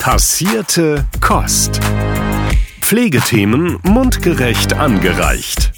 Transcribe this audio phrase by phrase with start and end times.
[0.00, 1.78] Passierte Kost.
[2.80, 5.72] Pflegethemen mundgerecht angereicht.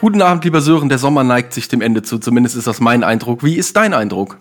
[0.00, 0.88] Guten Abend, lieber Sören.
[0.88, 2.18] Der Sommer neigt sich dem Ende zu.
[2.18, 3.44] Zumindest ist das mein Eindruck.
[3.44, 4.38] Wie ist dein Eindruck?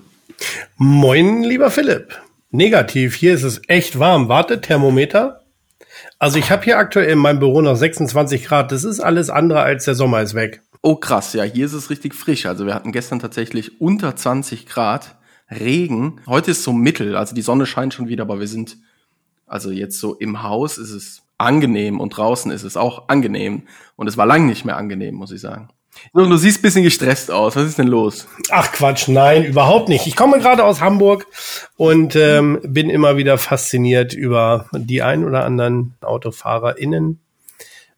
[0.78, 2.17] Moin, lieber Philipp.
[2.51, 3.15] Negativ.
[3.15, 4.29] Hier ist es echt warm.
[4.29, 5.42] Warte, Thermometer.
[6.17, 8.72] Also ich habe hier aktuell in meinem Büro noch 26 Grad.
[8.72, 10.62] Das ist alles andere als der Sommer ist weg.
[10.81, 12.46] Oh krass, ja, hier ist es richtig frisch.
[12.46, 15.17] Also wir hatten gestern tatsächlich unter 20 Grad
[15.49, 16.21] Regen.
[16.25, 18.77] Heute ist so mittel, also die Sonne scheint schon wieder, aber wir sind
[19.48, 23.63] also jetzt so im Haus ist es angenehm und draußen ist es auch angenehm
[23.95, 25.70] und es war lang nicht mehr angenehm, muss ich sagen.
[26.13, 27.55] Du siehst bisschen gestresst aus.
[27.55, 28.27] Was ist denn los?
[28.52, 30.08] Ach Quatsch, nein, überhaupt nicht.
[30.08, 31.26] Ich komme gerade aus Hamburg
[31.77, 37.22] und ähm, bin immer wieder fasziniert über die ein oder anderen AutofahrerInnen,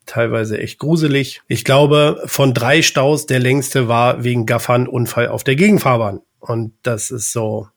[0.05, 1.41] teilweise echt gruselig.
[1.47, 6.21] Ich glaube, von drei Staus der längste war wegen Gaffern Unfall auf der Gegenfahrbahn.
[6.47, 7.67] Und das ist so,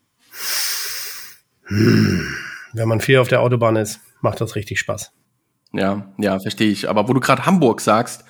[1.65, 2.27] hm,
[2.73, 5.13] wenn man viel auf der Autobahn ist, macht das richtig Spaß.
[5.73, 6.89] Ja, ja, verstehe ich.
[6.89, 8.25] Aber wo du gerade Hamburg sagst,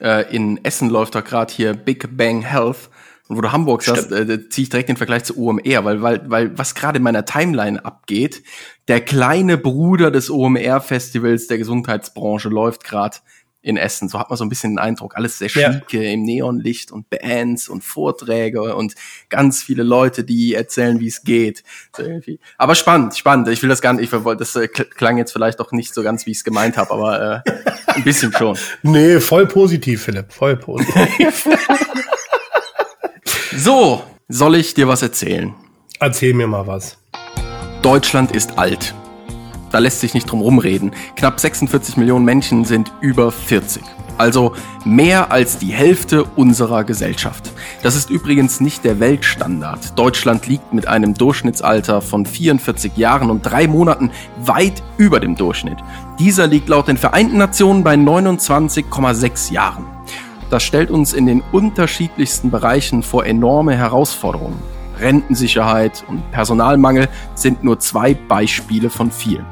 [0.00, 2.90] äh, in Essen läuft doch gerade hier Big Bang Health.
[3.28, 6.28] Und wo du Hamburg sagst, äh, ziehe ich direkt den Vergleich zu OMR, weil, weil,
[6.28, 8.42] weil was gerade in meiner Timeline abgeht,
[8.86, 13.16] der kleine Bruder des OMR-Festivals der Gesundheitsbranche läuft gerade
[13.64, 14.08] in Essen.
[14.08, 16.12] So hat man so ein bisschen den Eindruck, alles sehr schicke ja.
[16.12, 18.94] im Neonlicht und Bands und Vorträge und
[19.30, 21.64] ganz viele Leute, die erzählen, wie es geht.
[21.96, 22.38] So irgendwie.
[22.58, 23.48] Aber spannend, spannend.
[23.48, 26.02] Ich will das gar nicht, ich wollte, das äh, klang jetzt vielleicht auch nicht so
[26.02, 27.50] ganz, wie ich es gemeint habe, aber äh,
[27.86, 28.56] ein bisschen schon.
[28.82, 31.48] Nee, voll positiv, Philipp, voll positiv.
[33.56, 35.54] so, soll ich dir was erzählen?
[36.00, 36.98] Erzähl mir mal was.
[37.82, 38.94] Deutschland ist alt.
[39.74, 40.92] Da lässt sich nicht drum rumreden.
[41.16, 43.82] Knapp 46 Millionen Menschen sind über 40.
[44.16, 44.52] Also
[44.84, 47.50] mehr als die Hälfte unserer Gesellschaft.
[47.82, 49.98] Das ist übrigens nicht der Weltstandard.
[49.98, 54.12] Deutschland liegt mit einem Durchschnittsalter von 44 Jahren und drei Monaten
[54.44, 55.78] weit über dem Durchschnitt.
[56.20, 59.86] Dieser liegt laut den Vereinten Nationen bei 29,6 Jahren.
[60.50, 64.62] Das stellt uns in den unterschiedlichsten Bereichen vor enorme Herausforderungen.
[64.98, 69.46] Rentensicherheit und Personalmangel sind nur zwei Beispiele von vielen.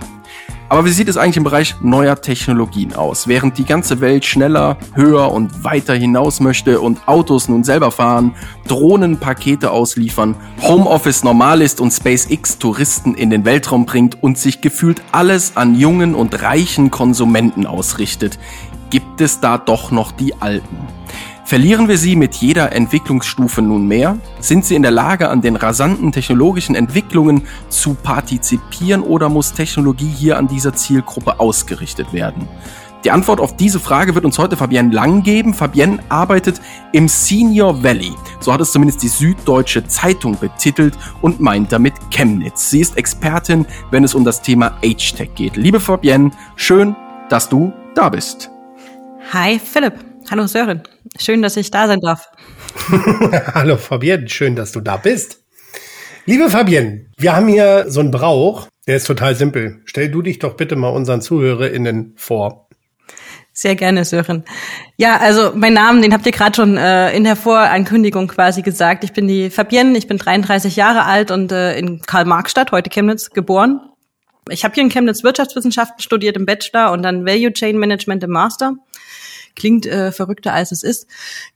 [0.72, 3.28] Aber wie sieht es eigentlich im Bereich neuer Technologien aus?
[3.28, 8.34] Während die ganze Welt schneller, höher und weiter hinaus möchte und Autos nun selber fahren,
[8.68, 14.62] Drohnen Pakete ausliefern, Homeoffice normal ist und SpaceX Touristen in den Weltraum bringt und sich
[14.62, 18.38] gefühlt alles an jungen und reichen Konsumenten ausrichtet,
[18.88, 20.78] gibt es da doch noch die Alten.
[21.44, 24.18] Verlieren wir sie mit jeder Entwicklungsstufe nun mehr?
[24.40, 30.08] Sind sie in der Lage, an den rasanten technologischen Entwicklungen zu partizipieren oder muss Technologie
[30.08, 32.48] hier an dieser Zielgruppe ausgerichtet werden?
[33.04, 35.54] Die Antwort auf diese Frage wird uns heute Fabienne Lang geben.
[35.54, 36.60] Fabienne arbeitet
[36.92, 38.12] im Senior Valley.
[38.38, 42.70] So hat es zumindest die Süddeutsche Zeitung betitelt und meint damit Chemnitz.
[42.70, 45.56] Sie ist Expertin, wenn es um das Thema Age-Tech geht.
[45.56, 46.94] Liebe Fabienne, schön,
[47.28, 48.50] dass du da bist.
[49.32, 50.11] Hi Philipp.
[50.32, 50.82] Hallo Sören.
[51.20, 52.30] Schön, dass ich da sein darf.
[53.54, 55.42] Hallo Fabienne, schön, dass du da bist.
[56.24, 59.82] Liebe Fabienne, wir haben hier so einen Brauch, der ist total simpel.
[59.84, 62.70] Stell du dich doch bitte mal unseren ZuhörerInnen vor.
[63.52, 64.46] Sehr gerne, Sören.
[64.96, 69.04] Ja, also mein Name, den habt ihr gerade schon äh, in der Vorankündigung quasi gesagt.
[69.04, 73.28] Ich bin die Fabienne, ich bin 33 Jahre alt und äh, in Karl-Marx-Stadt, heute Chemnitz,
[73.28, 73.82] geboren.
[74.48, 78.30] Ich habe hier in Chemnitz Wirtschaftswissenschaften studiert im Bachelor und dann Value Chain Management im
[78.30, 78.76] Master
[79.54, 81.06] klingt äh, verrückter als es ist.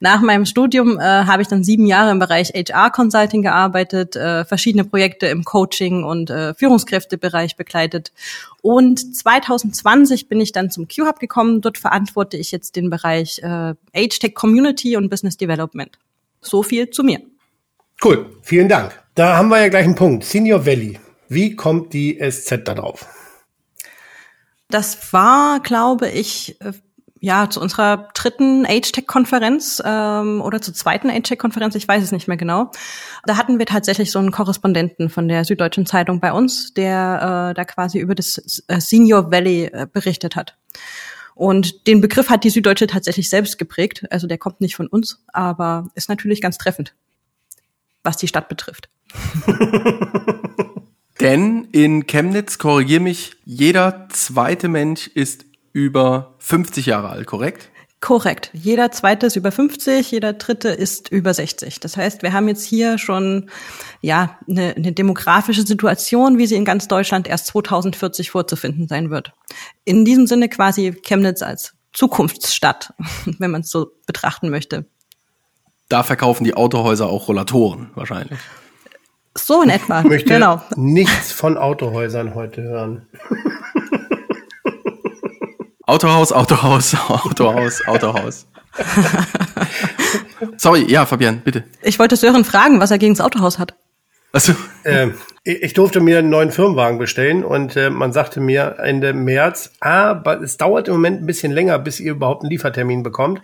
[0.01, 4.45] Nach meinem Studium äh, habe ich dann sieben Jahre im Bereich HR Consulting gearbeitet, äh,
[4.45, 8.13] verschiedene Projekte im Coaching und äh, Führungskräftebereich begleitet.
[8.63, 11.61] Und 2020 bin ich dann zum Q-Hub gekommen.
[11.61, 15.99] Dort verantworte ich jetzt den Bereich äh, Age Tech Community und Business Development.
[16.41, 17.21] So viel zu mir.
[18.05, 19.01] Cool, vielen Dank.
[19.15, 20.25] Da haben wir ja gleich einen Punkt.
[20.25, 20.99] Senior Valley.
[21.29, 23.07] Wie kommt die SZ da drauf?
[24.69, 26.73] Das war, glaube ich, äh,
[27.21, 32.37] ja, zu unserer dritten Age-Tech-Konferenz ähm, oder zur zweiten Age-Tech-Konferenz, ich weiß es nicht mehr
[32.37, 32.71] genau.
[33.25, 37.55] Da hatten wir tatsächlich so einen Korrespondenten von der Süddeutschen Zeitung bei uns, der äh,
[37.55, 40.57] da quasi über das äh, Senior Valley äh, berichtet hat.
[41.35, 44.05] Und den Begriff hat die Süddeutsche tatsächlich selbst geprägt.
[44.11, 46.95] Also der kommt nicht von uns, aber ist natürlich ganz treffend,
[48.03, 48.89] was die Stadt betrifft.
[51.21, 55.47] Denn in Chemnitz, korrigier mich, jeder zweite Mensch ist
[55.77, 57.69] über 50 Jahre alt, korrekt?
[58.01, 58.49] Korrekt.
[58.55, 61.81] Jeder zweite ist über 50, jeder dritte ist über 60.
[61.81, 63.51] Das heißt, wir haben jetzt hier schon
[64.01, 69.33] ja eine, eine demografische Situation, wie sie in ganz Deutschland erst 2040 vorzufinden sein wird.
[69.85, 72.95] In diesem Sinne quasi Chemnitz als Zukunftsstadt,
[73.39, 74.87] wenn man es so betrachten möchte.
[75.91, 78.39] Da verkaufen die Autohäuser auch Rollatoren wahrscheinlich.
[79.35, 80.01] So in etwa.
[80.01, 80.63] Ich möchte genau.
[80.75, 83.07] nichts von Autohäusern heute hören.
[85.87, 88.47] Autohaus, Autohaus, Autohaus, Autohaus.
[90.57, 91.65] Sorry, ja, Fabian, bitte.
[91.83, 93.75] Ich wollte Sören fragen, was er gegen das Autohaus hat.
[94.33, 94.53] Also,
[94.85, 99.73] Ähm, ich durfte mir einen neuen Firmenwagen bestellen und äh, man sagte mir Ende März,
[99.81, 103.41] aber es dauert im Moment ein bisschen länger, bis ihr überhaupt einen Liefertermin bekommt.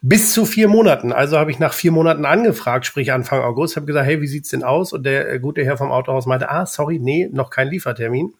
[0.00, 1.12] Bis zu vier Monaten.
[1.12, 4.50] Also habe ich nach vier Monaten angefragt, sprich Anfang August, habe gesagt, hey, wie sieht's
[4.50, 4.92] denn aus?
[4.92, 8.32] Und der äh, gute Herr vom Autohaus meinte, ah, sorry, nee, noch kein Liefertermin.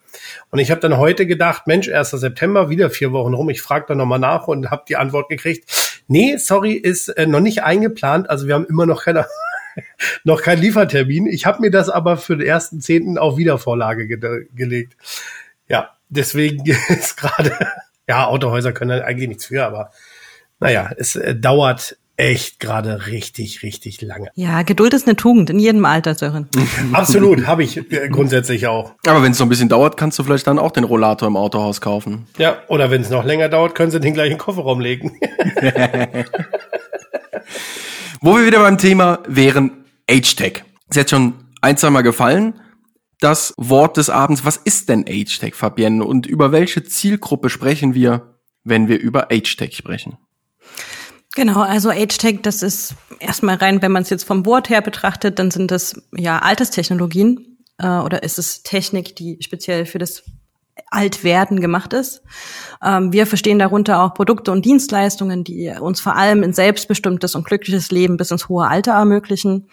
[0.50, 2.10] Und ich habe dann heute gedacht, Mensch, 1.
[2.10, 3.50] September, wieder vier Wochen rum.
[3.50, 5.68] Ich frage dann nochmal nach und habe die Antwort gekriegt,
[6.06, 8.30] nee, sorry, ist äh, noch nicht eingeplant.
[8.30, 9.26] Also wir haben immer noch keine
[10.24, 11.26] noch kein Liefertermin.
[11.26, 14.96] Ich habe mir das aber für den ersten Zehnten auf Wiedervorlage ge gelegt.
[15.68, 17.52] Ja, deswegen ist gerade,
[18.08, 19.90] ja, Autohäuser können eigentlich nichts für, aber
[20.60, 24.28] naja, es äh, dauert echt gerade richtig, richtig lange.
[24.34, 26.48] Ja, Geduld ist eine Tugend in jedem Alter, Sören.
[26.92, 28.94] Absolut, habe ich äh, grundsätzlich auch.
[29.06, 31.36] aber wenn es so ein bisschen dauert, kannst du vielleicht dann auch den Rollator im
[31.36, 32.26] Autohaus kaufen.
[32.36, 35.12] Ja, oder wenn es noch länger dauert, können sie den gleichen Kofferraum legen.
[38.20, 40.64] Wo wir wieder beim Thema wären, Age-Tech.
[40.90, 42.54] Ist jetzt schon ein, zwei Mal gefallen.
[43.20, 46.04] Das Wort des Abends, was ist denn Age-Tech, Fabienne?
[46.04, 48.34] Und über welche Zielgruppe sprechen wir,
[48.64, 50.18] wenn wir über Age-Tech sprechen?
[51.34, 55.38] Genau, also Age-Tech, das ist erstmal rein, wenn man es jetzt vom Wort her betrachtet,
[55.38, 60.24] dann sind das ja Alterstechnologien äh, oder ist es Technik, die speziell für das
[60.90, 62.22] Altwerden gemacht ist.
[62.82, 67.44] Ähm, wir verstehen darunter auch Produkte und Dienstleistungen, die uns vor allem ein selbstbestimmtes und
[67.44, 69.68] glückliches Leben bis ins hohe Alter ermöglichen.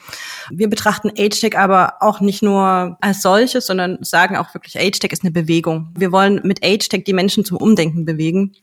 [0.49, 5.23] Wir betrachten Age-Tech aber auch nicht nur als solches, sondern sagen auch wirklich, Age-Tech ist
[5.23, 5.93] eine Bewegung.
[5.97, 8.53] Wir wollen mit Age-Tech die Menschen zum Umdenken bewegen,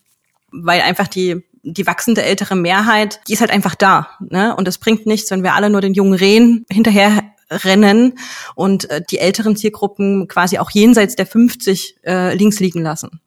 [0.50, 4.08] weil einfach die die wachsende ältere Mehrheit, die ist halt einfach da.
[4.30, 4.54] Ne?
[4.56, 7.21] Und es bringt nichts, wenn wir alle nur den jungen Rehen hinterher
[7.52, 8.18] rennen
[8.54, 13.20] und äh, die älteren Zielgruppen quasi auch jenseits der 50 äh, links liegen lassen.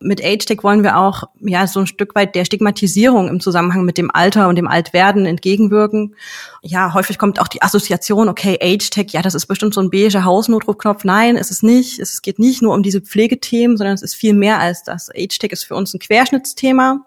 [0.00, 3.96] Mit AgeTech wollen wir auch ja so ein Stück weit der Stigmatisierung im Zusammenhang mit
[3.98, 6.14] dem Alter und dem Altwerden entgegenwirken.
[6.62, 10.24] Ja, häufig kommt auch die Assoziation, okay, AgeTech, ja, das ist bestimmt so ein beiger
[10.24, 11.04] Hausnotrufknopf.
[11.04, 11.98] Nein, ist es nicht.
[11.98, 15.10] Es geht nicht nur um diese Pflegethemen, sondern es ist viel mehr als das.
[15.10, 17.00] AgeTech ist für uns ein Querschnittsthema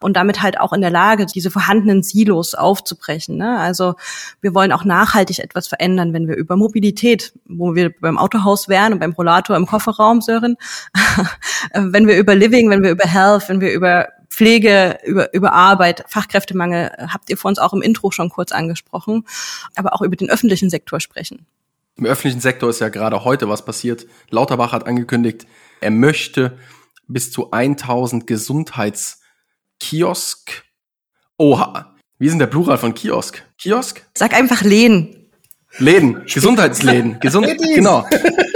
[0.00, 3.36] und damit halt auch in der Lage, diese vorhandenen Silos aufzubrechen.
[3.36, 3.58] Ne?
[3.58, 3.94] Also
[4.40, 8.94] wir wollen auch nachhaltig etwas verändern, wenn wir über Mobilität, wo wir beim Autohaus wären
[8.94, 10.56] und beim Rollator im Kofferraum, Sören,
[11.74, 16.04] wenn wir über Living, wenn wir über Health, wenn wir über Pflege, über, über Arbeit,
[16.08, 19.24] Fachkräftemangel, habt ihr vor uns auch im Intro schon kurz angesprochen,
[19.76, 21.46] aber auch über den öffentlichen Sektor sprechen.
[21.96, 24.08] Im öffentlichen Sektor ist ja gerade heute was passiert.
[24.30, 25.46] Lauterbach hat angekündigt,
[25.80, 26.58] er möchte
[27.06, 30.64] bis zu 1000 Gesundheitskiosk.
[31.38, 31.94] Oha.
[32.18, 33.44] Wie ist denn der Plural von Kiosk?
[33.58, 34.06] Kiosk?
[34.14, 35.23] Sag einfach Lehn.
[35.78, 38.06] Läden, Gesundheitsläden, Gesund genau.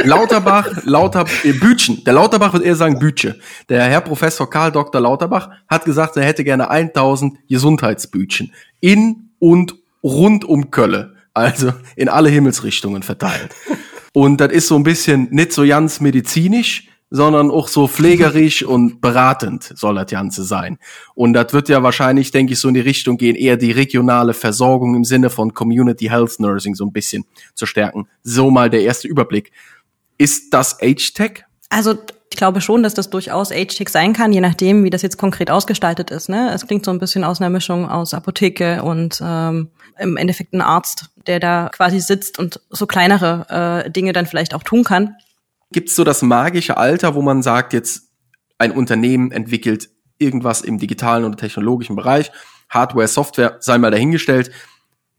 [0.04, 2.04] Lauterbach, Lauter äh, Bütchen.
[2.04, 3.38] Der Lauterbach wird eher sagen Bütsche.
[3.68, 5.00] Der Herr Professor Karl Dr.
[5.00, 12.08] Lauterbach hat gesagt, er hätte gerne 1000 Gesundheitsbütchen in und rund um Kölle, also in
[12.08, 13.54] alle Himmelsrichtungen verteilt.
[14.12, 19.00] Und das ist so ein bisschen nicht so ganz medizinisch, sondern auch so pflegerisch und
[19.00, 20.78] beratend soll das Ganze sein.
[21.14, 24.34] Und das wird ja wahrscheinlich, denke ich, so in die Richtung gehen, eher die regionale
[24.34, 27.24] Versorgung im Sinne von Community Health Nursing so ein bisschen
[27.54, 28.08] zu stärken.
[28.22, 29.52] So mal der erste Überblick.
[30.18, 31.44] Ist das Age-Tech?
[31.70, 31.94] Also
[32.30, 35.50] ich glaube schon, dass das durchaus Age-Tech sein kann, je nachdem, wie das jetzt konkret
[35.50, 36.28] ausgestaltet ist.
[36.28, 36.52] Ne?
[36.52, 40.60] Es klingt so ein bisschen aus einer Mischung aus Apotheke und ähm, im Endeffekt ein
[40.60, 45.16] Arzt, der da quasi sitzt und so kleinere äh, Dinge dann vielleicht auch tun kann.
[45.72, 48.10] Gibt es so das magische Alter, wo man sagt, jetzt
[48.58, 52.32] ein Unternehmen entwickelt irgendwas im digitalen oder technologischen Bereich,
[52.68, 54.50] Hardware, Software, sei mal dahingestellt.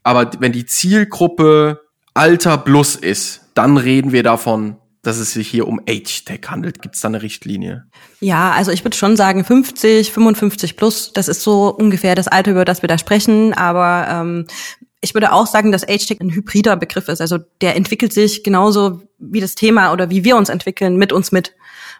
[0.03, 1.81] Aber wenn die Zielgruppe
[2.13, 6.81] Alter plus ist, dann reden wir davon, dass es sich hier um Age-Tech handelt.
[6.81, 7.85] Gibt es da eine Richtlinie?
[8.19, 11.13] Ja, also ich würde schon sagen 50, 55 plus.
[11.13, 13.53] Das ist so ungefähr das Alter, über das wir da sprechen.
[13.53, 14.47] Aber ähm,
[15.01, 17.21] ich würde auch sagen, dass Age-Tech ein hybrider Begriff ist.
[17.21, 21.31] Also der entwickelt sich genauso wie das Thema oder wie wir uns entwickeln mit uns
[21.31, 21.55] mit.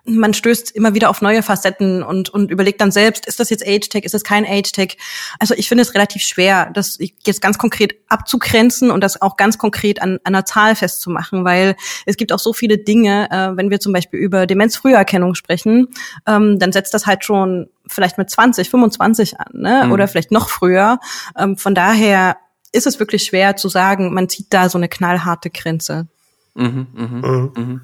[0.06, 3.66] Man stößt immer wieder auf neue Facetten und, und überlegt dann selbst, ist das jetzt
[3.66, 4.98] Age-Tech, ist das kein Age-Tech?
[5.40, 9.58] Also ich finde es relativ schwer, das jetzt ganz konkret abzugrenzen und das auch ganz
[9.58, 11.76] konkret an, an einer Zahl festzumachen, weil
[12.06, 15.88] es gibt auch so viele Dinge, äh, wenn wir zum Beispiel über Demenzfrüherkennung sprechen,
[16.26, 19.84] ähm, dann setzt das halt schon vielleicht mit 20, 25 an, ne?
[19.86, 19.92] Mhm.
[19.92, 21.00] oder vielleicht noch früher.
[21.38, 22.38] Ähm, von daher
[22.72, 26.08] ist es wirklich schwer zu sagen, man zieht da so eine knallharte Grenze.
[26.56, 27.82] Mhm, mhm, mhm.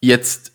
[0.00, 0.52] Jetzt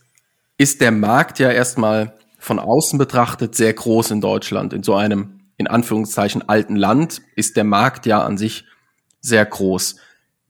[0.58, 4.74] ist der Markt ja erstmal von außen betrachtet sehr groß in Deutschland.
[4.74, 8.66] In so einem, in Anführungszeichen, alten Land ist der Markt ja an sich
[9.22, 9.98] sehr groß.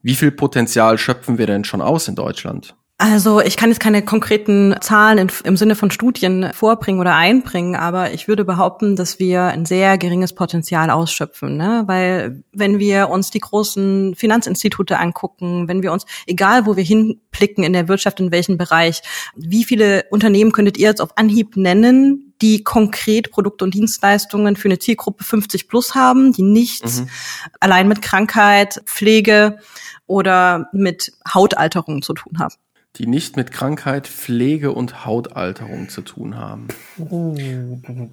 [0.02, 2.76] Wie viel Potenzial schöpfen wir denn schon aus in Deutschland?
[3.00, 7.74] Also ich kann jetzt keine konkreten Zahlen in, im Sinne von Studien vorbringen oder einbringen,
[7.74, 11.84] aber ich würde behaupten, dass wir ein sehr geringes Potenzial ausschöpfen, ne?
[11.86, 17.64] weil wenn wir uns die großen Finanzinstitute angucken, wenn wir uns, egal wo wir hinblicken
[17.64, 19.00] in der Wirtschaft, in welchem Bereich,
[19.34, 24.68] wie viele Unternehmen könntet ihr jetzt auf Anhieb nennen, die konkret Produkte und Dienstleistungen für
[24.68, 27.08] eine Zielgruppe 50 plus haben, die nicht mhm.
[27.60, 29.56] allein mit Krankheit, Pflege
[30.06, 32.56] oder mit Hautalterungen zu tun haben
[32.96, 36.68] die nicht mit Krankheit, Pflege und Hautalterung zu tun haben.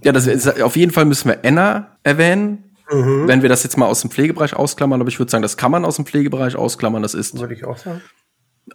[0.04, 2.64] Ja, das ist, auf jeden Fall müssen wir Enna erwähnen.
[2.92, 3.28] Mhm.
[3.28, 5.72] Wenn wir das jetzt mal aus dem Pflegebereich ausklammern, aber ich würde sagen, das kann
[5.72, 7.02] man aus dem Pflegebereich ausklammern.
[7.02, 8.02] Das ist würde ich auch sagen.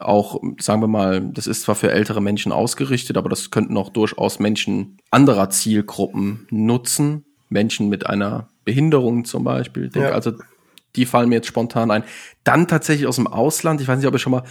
[0.00, 3.90] Auch, sagen wir mal, das ist zwar für ältere Menschen ausgerichtet, aber das könnten auch
[3.90, 7.24] durchaus Menschen anderer Zielgruppen nutzen.
[7.48, 9.90] Menschen mit einer Behinderung zum Beispiel.
[9.94, 10.10] Ja.
[10.10, 10.32] Also
[10.96, 12.04] die fallen mir jetzt spontan ein.
[12.44, 13.80] Dann tatsächlich aus dem Ausland.
[13.80, 14.44] Ich weiß nicht, ob ihr schon mal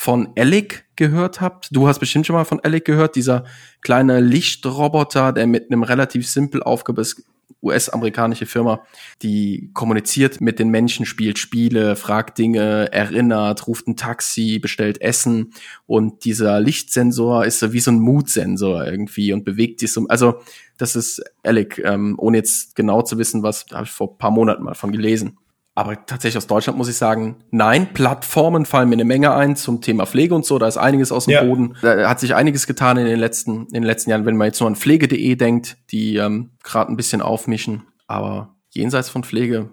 [0.00, 1.76] von Alec gehört habt.
[1.76, 3.44] Du hast bestimmt schon mal von Alec gehört, dieser
[3.82, 7.22] kleine Lichtroboter, der mit einem relativ simpel aufgebautes
[7.62, 8.80] US-amerikanische Firma,
[9.20, 15.52] die kommuniziert mit den Menschen, spielt Spiele, fragt Dinge, erinnert, ruft ein Taxi, bestellt Essen
[15.86, 20.06] und dieser Lichtsensor ist so wie so ein Mood-Sensor irgendwie und bewegt sich so.
[20.08, 20.40] Also
[20.78, 24.62] das ist Alec, ähm, ohne jetzt genau zu wissen, was, habe ich vor paar Monaten
[24.62, 25.36] mal von gelesen.
[25.74, 29.80] Aber tatsächlich aus Deutschland muss ich sagen, nein, Plattformen fallen mir eine Menge ein zum
[29.80, 30.58] Thema Pflege und so.
[30.58, 31.44] Da ist einiges aus dem ja.
[31.44, 31.76] Boden.
[31.80, 34.60] Da hat sich einiges getan in den letzten, in den letzten Jahren, wenn man jetzt
[34.60, 37.84] nur an Pflege.de denkt, die ähm, gerade ein bisschen aufmischen.
[38.08, 39.70] Aber jenseits von Pflege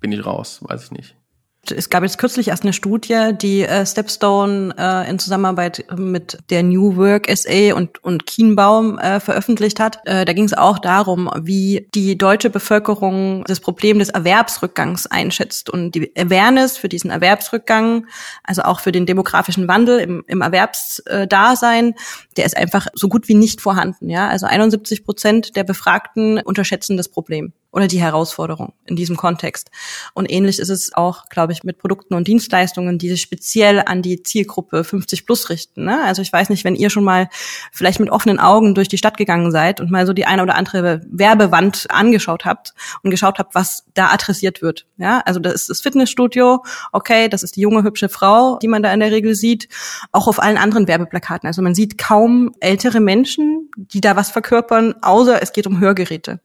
[0.00, 1.16] bin ich raus, weiß ich nicht.
[1.68, 6.62] Es gab jetzt kürzlich erst eine Studie, die äh, Stepstone äh, in Zusammenarbeit mit der
[6.62, 10.00] New Work SA und, und Kienbaum äh, veröffentlicht hat.
[10.04, 15.68] Äh, da ging es auch darum, wie die deutsche Bevölkerung das Problem des Erwerbsrückgangs einschätzt
[15.68, 18.06] und die Awareness für diesen Erwerbsrückgang,
[18.42, 21.94] also auch für den demografischen Wandel im, im Erwerbsdasein,
[22.36, 24.08] der ist einfach so gut wie nicht vorhanden.
[24.08, 29.70] Ja, also 71 Prozent der Befragten unterschätzen das Problem oder die Herausforderung in diesem Kontext.
[30.14, 34.02] Und ähnlich ist es auch, glaube ich, mit Produkten und Dienstleistungen, die sich speziell an
[34.02, 35.84] die Zielgruppe 50 plus richten.
[35.84, 36.02] Ne?
[36.04, 37.28] Also ich weiß nicht, wenn ihr schon mal
[37.72, 40.56] vielleicht mit offenen Augen durch die Stadt gegangen seid und mal so die eine oder
[40.56, 44.86] andere Werbewand angeschaut habt und geschaut habt, was da adressiert wird.
[44.96, 48.82] Ja, also das ist das Fitnessstudio, okay, das ist die junge hübsche Frau, die man
[48.82, 49.68] da in der Regel sieht,
[50.12, 51.46] auch auf allen anderen Werbeplakaten.
[51.46, 56.40] Also man sieht kaum ältere Menschen, die da was verkörpern, außer es geht um Hörgeräte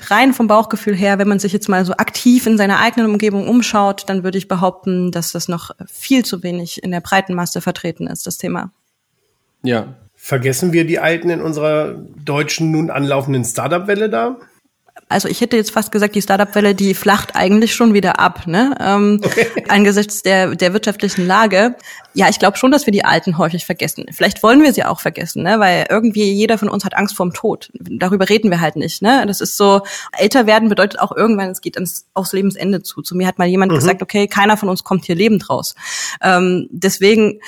[0.00, 3.48] rein vom Bauchgefühl her, wenn man sich jetzt mal so aktiv in seiner eigenen Umgebung
[3.48, 7.60] umschaut, dann würde ich behaupten, dass das noch viel zu wenig in der breiten Masse
[7.60, 8.70] vertreten ist, das Thema.
[9.62, 9.94] Ja.
[10.18, 14.38] Vergessen wir die Alten in unserer deutschen nun anlaufenden Startup-Welle da?
[15.08, 18.74] Also ich hätte jetzt fast gesagt, die Startup-Welle, die flacht eigentlich schon wieder ab, ne?
[18.80, 19.46] Ähm, okay.
[19.68, 21.76] Angesichts der, der wirtschaftlichen Lage.
[22.12, 24.06] Ja, ich glaube schon, dass wir die Alten häufig vergessen.
[24.10, 25.60] Vielleicht wollen wir sie auch vergessen, ne?
[25.60, 27.70] Weil irgendwie jeder von uns hat Angst vorm Tod.
[27.74, 29.24] Darüber reden wir halt nicht, ne?
[29.28, 33.00] Das ist so, älter werden bedeutet auch irgendwann, es geht ans, aufs Lebensende zu.
[33.00, 33.76] Zu mir hat mal jemand mhm.
[33.76, 35.76] gesagt, okay, keiner von uns kommt hier lebend raus.
[36.20, 37.40] Ähm, deswegen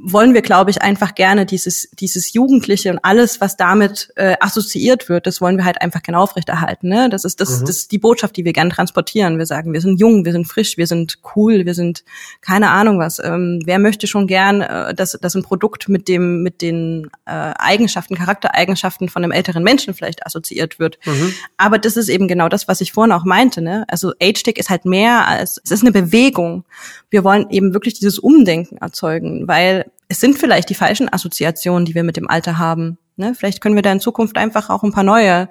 [0.00, 5.08] wollen wir, glaube ich, einfach gerne dieses, dieses Jugendliche und alles, was damit äh, assoziiert
[5.08, 6.88] wird, das wollen wir halt einfach gerne aufrechterhalten.
[6.88, 7.08] Ne?
[7.10, 7.66] Das ist das, mhm.
[7.66, 9.38] das ist die Botschaft, die wir gerne transportieren.
[9.38, 12.04] Wir sagen, wir sind jung, wir sind frisch, wir sind cool, wir sind
[12.40, 13.18] keine Ahnung was.
[13.18, 17.30] Ähm, wer möchte schon gern, äh, dass, dass ein Produkt mit dem mit den äh,
[17.58, 20.98] Eigenschaften, Charaktereigenschaften von einem älteren Menschen vielleicht assoziiert wird?
[21.06, 21.34] Mhm.
[21.56, 23.60] Aber das ist eben genau das, was ich vorhin auch meinte.
[23.60, 23.84] Ne?
[23.88, 26.64] Also Age-Tech ist halt mehr als es ist eine Bewegung.
[27.10, 31.94] Wir wollen eben wirklich dieses Umdenken erzeugen, weil es sind vielleicht die falschen Assoziationen, die
[31.94, 32.98] wir mit dem Alter haben.
[33.16, 33.34] Ne?
[33.34, 35.48] Vielleicht können wir da in Zukunft einfach auch ein paar neue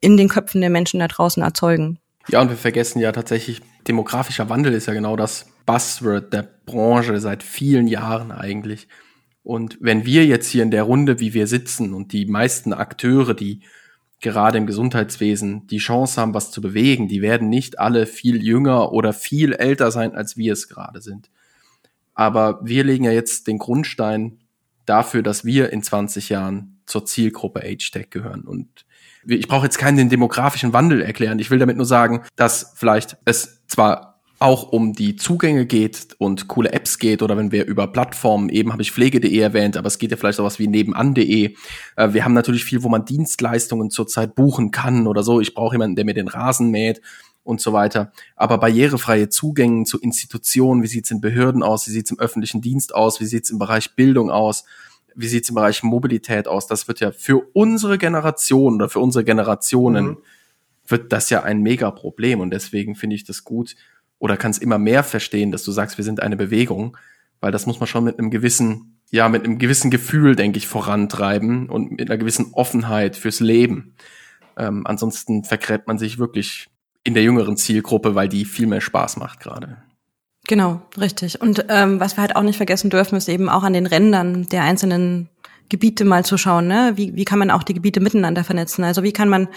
[0.00, 1.98] in den Köpfen der Menschen da draußen erzeugen.
[2.28, 7.18] Ja, und wir vergessen ja tatsächlich, demografischer Wandel ist ja genau das Buzzword der Branche
[7.20, 8.88] seit vielen Jahren eigentlich.
[9.42, 13.32] Und wenn wir jetzt hier in der Runde, wie wir sitzen und die meisten Akteure,
[13.32, 13.60] die
[14.20, 18.92] gerade im Gesundheitswesen die Chance haben, was zu bewegen, die werden nicht alle viel jünger
[18.92, 21.30] oder viel älter sein, als wir es gerade sind.
[22.16, 24.40] Aber wir legen ja jetzt den Grundstein
[24.86, 28.42] dafür, dass wir in 20 Jahren zur Zielgruppe Age-Tech gehören.
[28.42, 28.86] Und
[29.26, 31.38] ich brauche jetzt keinen den demografischen Wandel erklären.
[31.38, 36.46] Ich will damit nur sagen, dass vielleicht es zwar auch um die Zugänge geht und
[36.46, 39.98] coole Apps geht oder wenn wir über Plattformen, eben habe ich pflege.de erwähnt, aber es
[39.98, 41.54] geht ja vielleicht auch was wie nebenan.de.
[41.96, 45.40] Äh, wir haben natürlich viel, wo man Dienstleistungen zurzeit buchen kann oder so.
[45.40, 47.00] Ich brauche jemanden, der mir den Rasen mäht
[47.46, 48.12] und so weiter.
[48.34, 52.94] Aber barrierefreie Zugänge zu Institutionen, wie sieht's in Behörden aus, wie sieht's im öffentlichen Dienst
[52.94, 54.64] aus, wie sieht's im Bereich Bildung aus,
[55.14, 59.24] wie sieht's im Bereich Mobilität aus, das wird ja für unsere Generation oder für unsere
[59.24, 60.18] Generationen mhm.
[60.86, 63.76] wird das ja ein Mega-Problem und deswegen finde ich das gut,
[64.18, 66.96] oder kann es immer mehr verstehen, dass du sagst, wir sind eine Bewegung,
[67.40, 70.66] weil das muss man schon mit einem gewissen, ja, mit einem gewissen Gefühl, denke ich,
[70.66, 73.94] vorantreiben und mit einer gewissen Offenheit fürs Leben.
[74.56, 76.68] Ähm, ansonsten vergräbt man sich wirklich
[77.06, 79.76] in der jüngeren Zielgruppe, weil die viel mehr Spaß macht gerade.
[80.48, 81.40] Genau, richtig.
[81.40, 84.46] Und ähm, was wir halt auch nicht vergessen dürfen, ist eben auch an den Rändern
[84.46, 85.28] der einzelnen
[85.68, 86.92] Gebiete mal zu schauen, ne?
[86.94, 88.84] Wie, wie kann man auch die Gebiete miteinander vernetzen?
[88.84, 89.48] Also wie kann man,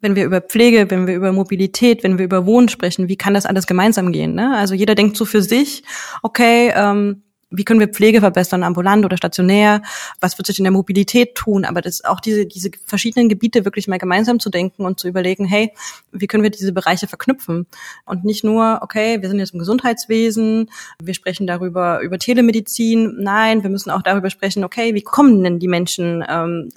[0.00, 3.34] wenn wir über Pflege, wenn wir über Mobilität, wenn wir über Wohnen sprechen, wie kann
[3.34, 4.34] das alles gemeinsam gehen?
[4.34, 4.56] Ne?
[4.56, 5.82] Also jeder denkt so für sich,
[6.22, 9.82] okay, ähm, wie können wir Pflege verbessern, ambulant oder stationär,
[10.20, 13.86] was wird sich in der Mobilität tun, aber das auch diese, diese verschiedenen Gebiete wirklich
[13.88, 15.72] mal gemeinsam zu denken und zu überlegen, hey,
[16.12, 17.66] wie können wir diese Bereiche verknüpfen?
[18.04, 20.70] Und nicht nur, okay, wir sind jetzt im Gesundheitswesen,
[21.02, 25.58] wir sprechen darüber, über Telemedizin, nein, wir müssen auch darüber sprechen, okay, wie kommen denn
[25.58, 26.70] die Menschen ähm,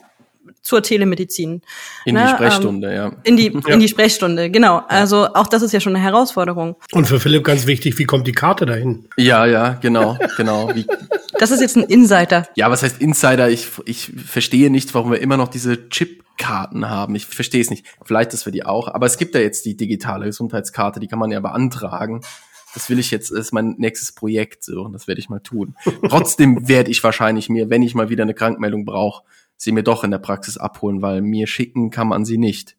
[0.62, 1.62] zur Telemedizin.
[2.06, 2.26] In ne?
[2.26, 3.12] die Sprechstunde, ähm, ja.
[3.24, 3.74] In die, ja.
[3.74, 4.84] in die Sprechstunde, genau.
[4.88, 6.76] Also auch das ist ja schon eine Herausforderung.
[6.92, 9.08] Und für Philipp ganz wichtig, wie kommt die Karte dahin?
[9.18, 10.72] Ja, ja, genau, genau.
[10.76, 10.86] Wie,
[11.40, 12.48] das ist jetzt ein Insider.
[12.56, 13.50] Ja, was heißt Insider?
[13.50, 17.16] Ich, ich verstehe nicht, warum wir immer noch diese Chip-Karten haben.
[17.16, 17.86] Ich verstehe es nicht.
[18.04, 18.88] Vielleicht, dass wir die auch.
[18.88, 22.22] Aber es gibt ja jetzt die digitale Gesundheitskarte, die kann man ja beantragen.
[22.74, 25.40] Das will ich jetzt, das ist mein nächstes Projekt, so, und das werde ich mal
[25.40, 25.76] tun.
[26.10, 29.24] Trotzdem werde ich wahrscheinlich mir, wenn ich mal wieder eine Krankmeldung brauche,
[29.60, 32.76] sie mir doch in der Praxis abholen, weil mir schicken kann man sie nicht.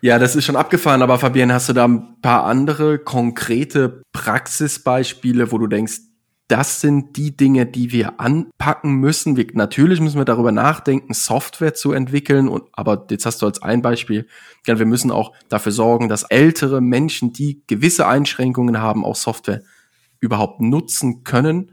[0.00, 5.52] Ja, das ist schon abgefahren, aber Fabian, hast du da ein paar andere konkrete Praxisbeispiele,
[5.52, 6.00] wo du denkst,
[6.48, 9.36] das sind die Dinge, die wir anpacken müssen.
[9.36, 12.48] Wir, natürlich müssen wir darüber nachdenken, Software zu entwickeln.
[12.48, 14.26] Und, aber jetzt hast du als ein Beispiel,
[14.64, 19.62] wir müssen auch dafür sorgen, dass ältere Menschen, die gewisse Einschränkungen haben, auch Software
[20.20, 21.71] überhaupt nutzen können.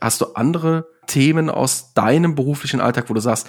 [0.00, 3.48] Hast du andere Themen aus deinem beruflichen Alltag, wo du sagst,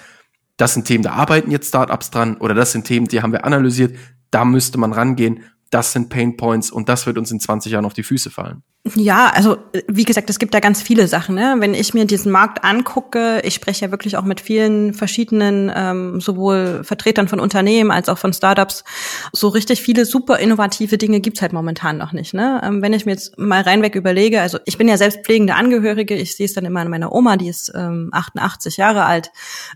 [0.56, 3.44] das sind Themen, da arbeiten jetzt Startups dran oder das sind Themen, die haben wir
[3.44, 3.96] analysiert,
[4.30, 7.84] da müsste man rangehen, das sind Pain Points und das wird uns in 20 Jahren
[7.84, 8.62] auf die Füße fallen.
[8.94, 11.34] Ja, also wie gesagt, es gibt da ganz viele Sachen.
[11.34, 11.56] Ne?
[11.58, 16.20] Wenn ich mir diesen Markt angucke, ich spreche ja wirklich auch mit vielen verschiedenen, ähm,
[16.20, 18.84] sowohl Vertretern von Unternehmen als auch von Startups.
[19.32, 22.32] So richtig viele super innovative Dinge gibt's halt momentan noch nicht.
[22.32, 22.62] Ne?
[22.64, 26.14] Ähm, wenn ich mir jetzt mal reinweg überlege, also ich bin ja selbst pflegende Angehörige,
[26.14, 29.32] ich sehe es dann immer an meiner Oma, die ist ähm, 88 Jahre alt.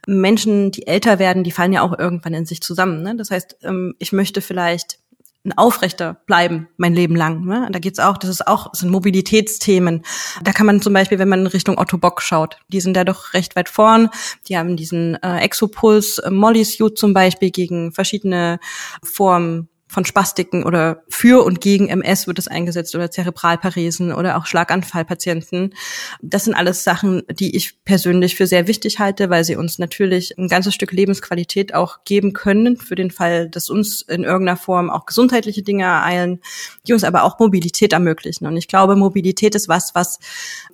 [0.06, 3.02] Menschen, die älter werden, die fallen ja auch irgendwann in sich zusammen.
[3.02, 3.16] Ne?
[3.16, 5.01] Das heißt, ähm, ich möchte vielleicht
[5.44, 7.44] ein aufrechter bleiben mein Leben lang.
[7.44, 7.68] Ne?
[7.72, 10.02] Da geht's auch, das ist auch, das sind Mobilitätsthemen.
[10.44, 13.04] Da kann man zum Beispiel, wenn man in Richtung Otto Bock schaut, die sind da
[13.04, 14.08] doch recht weit vorn.
[14.48, 18.60] Die haben diesen äh, Exopuls äh, Molly Suit zum Beispiel gegen verschiedene
[19.02, 24.46] Formen von Spastiken oder für und gegen MS wird es eingesetzt oder Zerebralparesen oder auch
[24.46, 25.74] Schlaganfallpatienten.
[26.22, 30.38] Das sind alles Sachen, die ich persönlich für sehr wichtig halte, weil sie uns natürlich
[30.38, 34.88] ein ganzes Stück Lebensqualität auch geben können für den Fall, dass uns in irgendeiner Form
[34.88, 36.40] auch gesundheitliche Dinge ereilen,
[36.88, 38.46] die uns aber auch Mobilität ermöglichen.
[38.46, 40.20] Und ich glaube, Mobilität ist was, was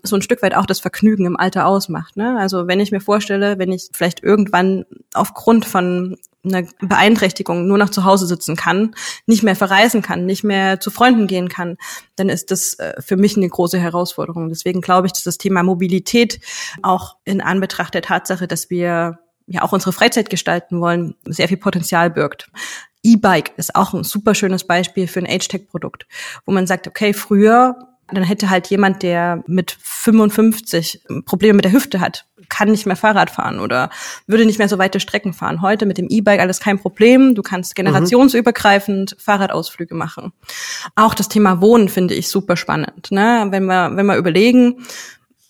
[0.05, 2.17] so ein Stück weit auch das Vergnügen im Alter ausmacht.
[2.17, 2.39] Ne?
[2.39, 6.17] Also wenn ich mir vorstelle, wenn ich vielleicht irgendwann aufgrund von
[6.49, 8.95] einer Beeinträchtigung nur noch zu Hause sitzen kann,
[9.27, 11.77] nicht mehr verreisen kann, nicht mehr zu Freunden gehen kann,
[12.17, 14.49] dann ist das äh, für mich eine große Herausforderung.
[14.49, 16.41] Deswegen glaube ich, dass das Thema Mobilität
[16.83, 21.57] auch in Anbetracht der Tatsache, dass wir ja auch unsere Freizeit gestalten wollen, sehr viel
[21.57, 22.51] Potenzial birgt.
[23.03, 26.07] E-Bike ist auch ein super schönes Beispiel für ein Age-Tech-Produkt,
[26.45, 27.77] wo man sagt, okay, früher
[28.11, 32.97] dann hätte halt jemand, der mit 55 Probleme mit der Hüfte hat, kann nicht mehr
[32.97, 33.91] Fahrrad fahren oder
[34.27, 35.61] würde nicht mehr so weite Strecken fahren.
[35.61, 37.35] Heute mit dem E-Bike alles kein Problem.
[37.35, 39.17] Du kannst generationsübergreifend.
[39.19, 40.33] Fahrradausflüge machen.
[40.95, 43.11] Auch das Thema Wohnen finde ich super spannend.
[43.11, 43.47] Ne?
[43.51, 44.87] Wenn wir, wenn wir überlegen,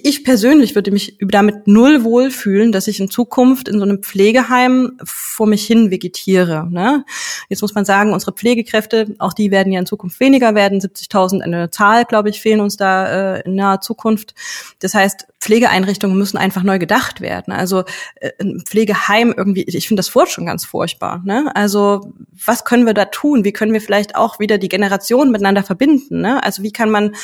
[0.00, 4.92] ich persönlich würde mich damit null wohlfühlen, dass ich in Zukunft in so einem Pflegeheim
[5.02, 6.68] vor mich hin vegetiere.
[6.70, 7.04] Ne?
[7.48, 10.80] Jetzt muss man sagen, unsere Pflegekräfte, auch die werden ja in Zukunft weniger werden.
[10.80, 14.36] 70.000 eine Zahl, glaube ich, fehlen uns da äh, in naher Zukunft.
[14.78, 17.52] Das heißt, Pflegeeinrichtungen müssen einfach neu gedacht werden.
[17.52, 17.82] Also
[18.16, 21.22] äh, ein Pflegeheim irgendwie, ich finde das Wort schon ganz furchtbar.
[21.24, 21.50] Ne?
[21.54, 22.12] Also
[22.46, 23.44] was können wir da tun?
[23.44, 26.20] Wie können wir vielleicht auch wieder die Generationen miteinander verbinden?
[26.20, 26.42] Ne?
[26.44, 27.16] Also wie kann man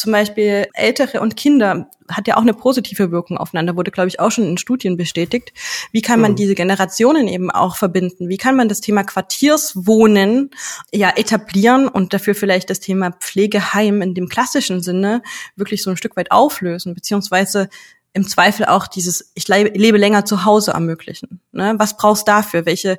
[0.00, 4.18] zum Beispiel Ältere und Kinder hat ja auch eine positive Wirkung aufeinander, wurde, glaube ich,
[4.18, 5.52] auch schon in Studien bestätigt.
[5.92, 6.36] Wie kann man mhm.
[6.36, 8.28] diese Generationen eben auch verbinden?
[8.28, 10.50] Wie kann man das Thema Quartierswohnen
[10.92, 15.22] ja etablieren und dafür vielleicht das Thema Pflegeheim in dem klassischen Sinne
[15.54, 17.68] wirklich so ein Stück weit auflösen, beziehungsweise
[18.12, 21.40] im Zweifel auch dieses Ich lebe länger zu Hause ermöglichen.
[21.52, 21.74] Ne?
[21.78, 22.66] Was brauchst du dafür?
[22.66, 22.98] Welche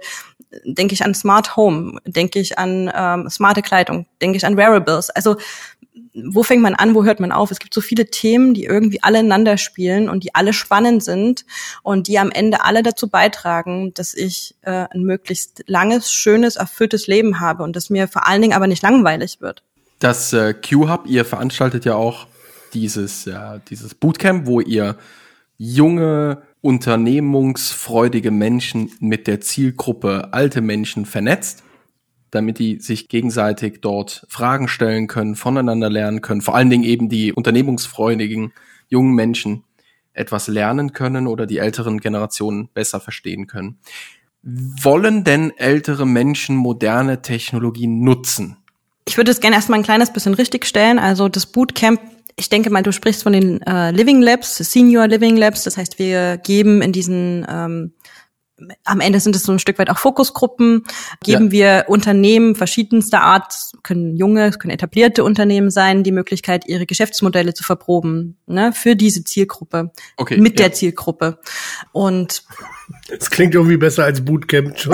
[0.65, 5.09] denke ich an Smart Home, denke ich an ähm, smarte Kleidung, denke ich an Wearables.
[5.09, 5.37] Also
[6.13, 7.51] wo fängt man an, wo hört man auf?
[7.51, 11.45] Es gibt so viele Themen, die irgendwie alle ineinander spielen und die alle spannend sind
[11.83, 17.07] und die am Ende alle dazu beitragen, dass ich äh, ein möglichst langes, schönes, erfülltes
[17.07, 19.63] Leben habe und dass mir vor allen Dingen aber nicht langweilig wird.
[19.99, 22.27] Das äh, Q-Hub, ihr veranstaltet ja auch
[22.73, 24.97] dieses, äh, dieses Bootcamp, wo ihr
[25.57, 31.63] junge, unternehmungsfreudige Menschen mit der Zielgruppe alte Menschen vernetzt,
[32.31, 37.09] damit die sich gegenseitig dort Fragen stellen können, voneinander lernen können, vor allen Dingen eben
[37.09, 38.53] die unternehmungsfreudigen
[38.87, 39.63] jungen Menschen
[40.13, 43.79] etwas lernen können oder die älteren Generationen besser verstehen können.
[44.43, 48.57] Wollen denn ältere Menschen moderne Technologien nutzen?
[49.07, 50.99] Ich würde es gerne erstmal ein kleines bisschen richtigstellen.
[50.99, 51.99] Also das Bootcamp
[52.35, 55.63] ich denke mal, du sprichst von den äh, Living Labs, Senior Living Labs.
[55.63, 57.93] Das heißt, wir geben in diesen ähm,
[58.83, 60.83] am Ende sind es so ein Stück weit auch Fokusgruppen,
[61.23, 61.51] geben ja.
[61.51, 67.63] wir Unternehmen verschiedenster Art, können junge, können etablierte Unternehmen sein, die Möglichkeit, ihre Geschäftsmodelle zu
[67.63, 70.67] verproben, ne, für diese Zielgruppe, okay, mit ja.
[70.67, 71.39] der Zielgruppe.
[71.91, 72.43] Und
[73.07, 74.75] das klingt irgendwie besser als Bootcamp.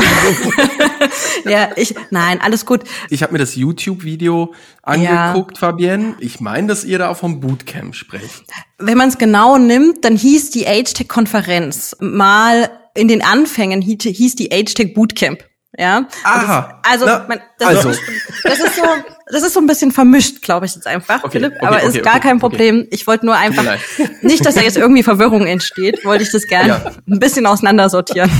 [1.46, 2.84] Ja, ich, nein, alles gut.
[3.10, 5.60] Ich habe mir das YouTube-Video angeguckt, ja.
[5.60, 6.16] Fabienne.
[6.20, 8.44] Ich meine, dass ihr da auch vom Bootcamp sprecht.
[8.78, 14.52] Wenn man es genau nimmt, dann hieß die Age-Tech-Konferenz mal in den Anfängen hieß die
[14.52, 15.46] Age-Tech Bootcamp.
[15.80, 16.08] Ja.
[16.24, 16.80] Aha.
[16.84, 17.90] also, Na, man, das, also.
[17.90, 18.02] Ist,
[18.44, 18.84] das ist so,
[19.28, 21.54] das ist so ein bisschen vermischt, glaube ich jetzt einfach, okay, Philipp.
[21.58, 22.88] Okay, aber okay, ist gar kein Problem.
[22.90, 23.64] Ich wollte nur einfach
[24.22, 26.92] nicht, dass da jetzt irgendwie Verwirrung entsteht, wollte ich das gerne ja.
[27.08, 28.32] ein bisschen auseinandersortieren.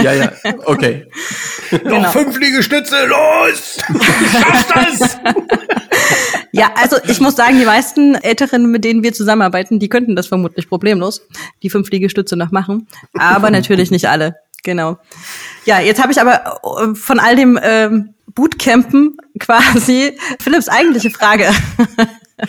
[0.00, 0.32] Ja, ja,
[0.64, 1.08] okay.
[1.70, 2.02] Genau.
[2.02, 3.78] Noch fünf Liegestütze, los!
[3.94, 5.18] Ich schaff das!
[6.54, 10.26] Ja, also ich muss sagen, die meisten Älteren, mit denen wir zusammenarbeiten, die könnten das
[10.26, 11.26] vermutlich problemlos,
[11.62, 12.88] die fünf Liegestütze noch machen.
[13.18, 14.36] Aber natürlich nicht alle.
[14.62, 14.98] Genau.
[15.64, 21.50] Ja, jetzt habe ich aber äh, von all dem ähm, Bootcampen quasi Philipps eigentliche Frage.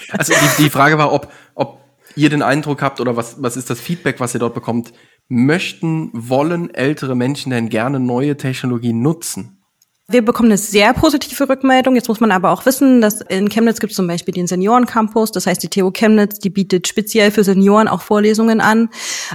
[0.10, 1.80] Also die, die Frage war, ob, ob
[2.16, 4.94] ihr den Eindruck habt oder was, was ist das Feedback, was ihr dort bekommt?
[5.28, 9.63] Möchten, wollen ältere Menschen denn gerne neue Technologien nutzen?
[10.10, 11.96] Wir bekommen eine sehr positive Rückmeldung.
[11.96, 15.32] Jetzt muss man aber auch wissen, dass in Chemnitz gibt es zum Beispiel den Seniorencampus.
[15.32, 18.90] Das heißt, die TU Chemnitz, die bietet speziell für Senioren auch Vorlesungen an.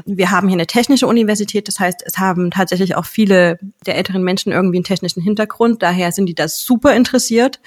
[0.05, 1.69] Wir haben hier eine technische Universität.
[1.69, 5.83] Das heißt, es haben tatsächlich auch viele der älteren Menschen irgendwie einen technischen Hintergrund.
[5.83, 7.61] Daher sind die da super interessiert.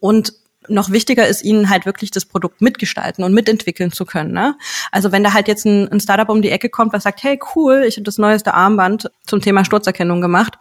[0.00, 0.32] Und
[0.66, 4.32] noch wichtiger ist ihnen halt wirklich das Produkt mitgestalten und mitentwickeln zu können.
[4.32, 4.56] Ne?
[4.90, 7.38] Also wenn da halt jetzt ein, ein Startup um die Ecke kommt, was sagt, hey
[7.54, 10.58] cool, ich habe das neueste Armband zum Thema Sturzerkennung gemacht.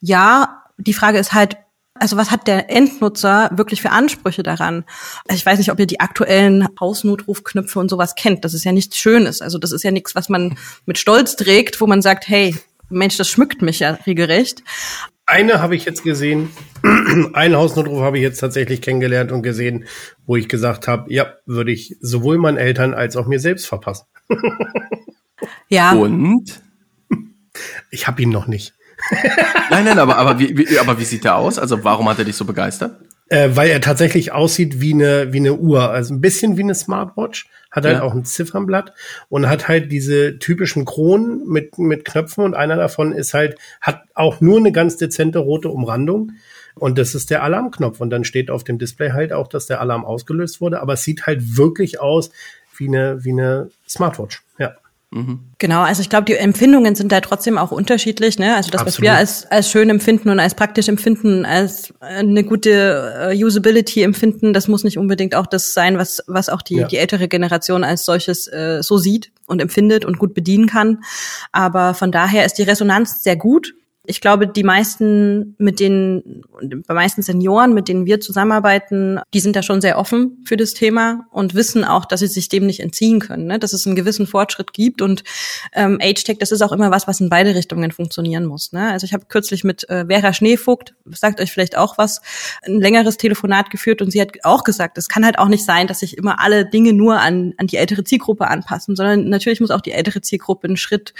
[0.00, 1.56] Ja, die Frage ist halt,
[1.94, 4.84] also was hat der Endnutzer wirklich für Ansprüche daran?
[5.28, 8.44] Also ich weiß nicht, ob ihr die aktuellen Hausnotrufknöpfe und sowas kennt.
[8.44, 9.42] Das ist ja nichts Schönes.
[9.42, 12.56] Also das ist ja nichts, was man mit Stolz trägt, wo man sagt, hey,
[12.88, 14.62] Mensch, das schmückt mich ja regelrecht.
[15.26, 16.50] Eine habe ich jetzt gesehen,
[17.34, 19.84] einen Hausnotruf habe ich jetzt tatsächlich kennengelernt und gesehen,
[20.26, 24.06] wo ich gesagt habe, ja, würde ich sowohl meinen Eltern als auch mir selbst verpassen.
[25.68, 25.92] ja.
[25.92, 26.62] Und?
[27.90, 28.74] Ich habe ihn noch nicht
[29.70, 31.58] nein, nein, aber, aber, wie, wie, aber wie sieht der aus?
[31.58, 32.96] Also warum hat er dich so begeistert?
[33.28, 36.74] Äh, weil er tatsächlich aussieht wie eine, wie eine Uhr, also ein bisschen wie eine
[36.74, 38.02] Smartwatch, hat halt ja.
[38.02, 38.92] auch ein Ziffernblatt
[39.28, 44.02] und hat halt diese typischen Kronen mit, mit Knöpfen und einer davon ist halt, hat
[44.14, 46.32] auch nur eine ganz dezente rote Umrandung.
[46.74, 48.00] Und das ist der Alarmknopf.
[48.00, 50.80] Und dann steht auf dem Display halt auch, dass der Alarm ausgelöst wurde.
[50.80, 52.30] Aber es sieht halt wirklich aus
[52.76, 54.42] wie eine, wie eine Smartwatch.
[54.58, 54.74] Ja.
[55.12, 55.40] Mhm.
[55.58, 58.38] Genau, also ich glaube, die Empfindungen sind da trotzdem auch unterschiedlich.
[58.38, 58.54] Ne?
[58.54, 58.98] Also das, Absolut.
[58.98, 64.02] was wir als, als schön empfinden und als praktisch empfinden, als eine gute uh, Usability
[64.02, 66.86] empfinden, das muss nicht unbedingt auch das sein, was, was auch die, ja.
[66.86, 71.02] die ältere Generation als solches äh, so sieht und empfindet und gut bedienen kann.
[71.50, 73.74] Aber von daher ist die Resonanz sehr gut
[74.10, 76.42] ich glaube, die meisten, mit denen,
[76.86, 80.74] bei meisten Senioren, mit denen wir zusammenarbeiten, die sind da schon sehr offen für das
[80.74, 83.60] Thema und wissen auch, dass sie sich dem nicht entziehen können, ne?
[83.60, 85.00] dass es einen gewissen Fortschritt gibt.
[85.00, 85.22] Und
[85.72, 88.72] ähm, Age-Tech, das ist auch immer was, was in beide Richtungen funktionieren muss.
[88.72, 88.90] Ne?
[88.90, 92.20] Also ich habe kürzlich mit äh, Vera Schneevogt, sagt euch vielleicht auch was,
[92.66, 95.86] ein längeres Telefonat geführt und sie hat auch gesagt, es kann halt auch nicht sein,
[95.86, 99.70] dass sich immer alle Dinge nur an, an die ältere Zielgruppe anpassen, sondern natürlich muss
[99.70, 101.14] auch die ältere Zielgruppe einen Schritt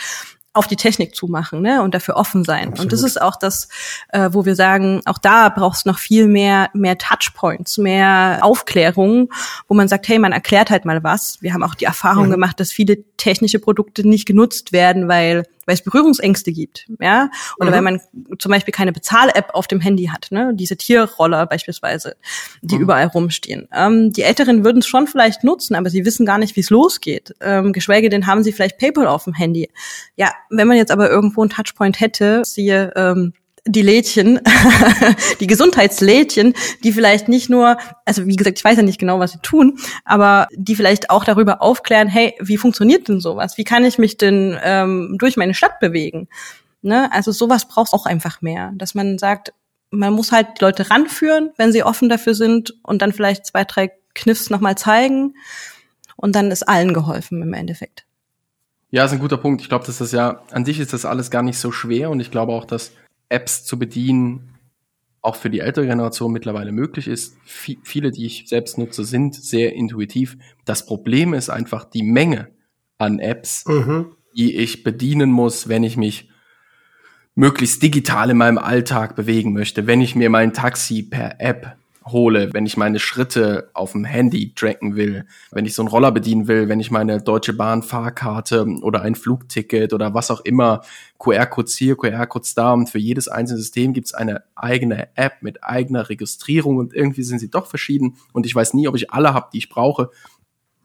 [0.53, 1.83] auf die Technik zumachen ne?
[1.83, 2.71] und dafür offen sein.
[2.71, 2.81] Absolut.
[2.81, 3.69] Und das ist auch das,
[4.09, 9.33] äh, wo wir sagen, auch da brauchst du noch viel mehr, mehr Touchpoints, mehr Aufklärung,
[9.69, 11.41] wo man sagt, hey, man erklärt halt mal was.
[11.41, 12.33] Wir haben auch die Erfahrung mhm.
[12.33, 17.31] gemacht, dass viele technische Produkte nicht genutzt werden, weil weil es Berührungsängste gibt, ja,
[17.61, 17.75] oder mhm.
[17.75, 18.01] weil man
[18.41, 22.17] zum Beispiel keine Bezahl-App auf dem Handy hat, ne, diese Tierroller beispielsweise,
[22.61, 22.83] die mhm.
[22.83, 23.69] überall rumstehen.
[23.73, 26.71] Ähm, die Älteren würden es schon vielleicht nutzen, aber sie wissen gar nicht, wie es
[26.71, 27.37] losgeht.
[27.41, 29.71] Ähm, geschweige denn haben sie vielleicht PayPal auf dem Handy.
[30.17, 33.33] Ja, wenn man jetzt aber irgendwo einen Touchpoint hätte, siehe ähm,
[33.67, 34.41] die Lädchen,
[35.41, 39.33] die Gesundheitslädchen, die vielleicht nicht nur, also wie gesagt, ich weiß ja nicht genau, was
[39.33, 43.59] sie tun, aber die vielleicht auch darüber aufklären, hey, wie funktioniert denn sowas?
[43.59, 46.29] Wie kann ich mich denn ähm, durch meine Stadt bewegen?
[46.83, 47.11] Ne?
[47.13, 49.53] Also sowas braucht auch einfach mehr, dass man sagt,
[49.91, 53.65] man muss halt die Leute ranführen, wenn sie offen dafür sind und dann vielleicht zwei,
[53.65, 55.35] drei Kniffs nochmal zeigen
[56.17, 58.05] und dann ist allen geholfen im Endeffekt.
[58.91, 59.63] Ja, ist ein guter Punkt.
[59.63, 62.21] Ich glaube, dass das ja, an sich ist das alles gar nicht so schwer und
[62.21, 62.93] ich glaube auch, dass
[63.31, 64.51] Apps zu bedienen
[65.23, 67.37] auch für die ältere Generation mittlerweile möglich ist.
[67.45, 70.37] V viele, die ich selbst nutze, sind sehr intuitiv.
[70.65, 72.49] Das Problem ist einfach die Menge
[72.97, 74.17] an Apps, mhm.
[74.37, 76.31] die ich bedienen muss, wenn ich mich
[77.35, 82.53] möglichst digital in meinem Alltag bewegen möchte, wenn ich mir mein Taxi per App hole,
[82.53, 86.49] wenn ich meine Schritte auf dem Handy tracken will, wenn ich so einen Roller bedienen
[86.49, 90.83] will, wenn ich meine Deutsche Bahn Fahrkarte oder ein Flugticket oder was auch immer,
[91.19, 95.63] QR-Codes hier, QR-Codes da und für jedes einzelne System gibt es eine eigene App mit
[95.63, 99.35] eigener Registrierung und irgendwie sind sie doch verschieden und ich weiß nie, ob ich alle
[99.35, 100.11] habe, die ich brauche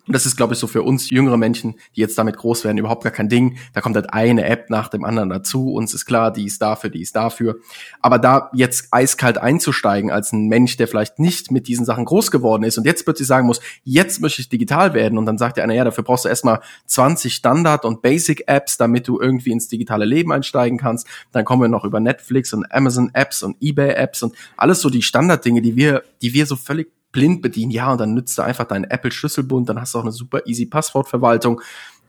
[0.08, 2.78] und das ist, glaube ich, so für uns jüngere Menschen, die jetzt damit groß werden,
[2.78, 3.58] überhaupt gar kein Ding.
[3.74, 5.74] Da kommt halt eine App nach dem anderen dazu.
[5.74, 7.58] Uns ist klar, die ist dafür, die ist dafür.
[8.02, 12.30] Aber da jetzt eiskalt einzusteigen als ein Mensch, der vielleicht nicht mit diesen Sachen groß
[12.30, 15.18] geworden ist und jetzt plötzlich sagen muss, jetzt möchte ich digital werden.
[15.18, 19.08] Und dann sagt der einer, ja, dafür brauchst du erstmal 20 Standard- und Basic-Apps, damit
[19.08, 21.08] du irgendwie ins digitale Leben einsteigen kannst.
[21.32, 25.64] Dann kommen wir noch über Netflix und Amazon-Apps und eBay-Apps und alles so die Standarddinge,
[25.64, 27.72] die wir, die wir so völlig blind bedienen.
[27.72, 30.66] Ja, und dann nützt du einfach deinen Apple-Schlüsselbund, dann hast du auch eine super easy
[30.66, 31.62] Passwortverwaltung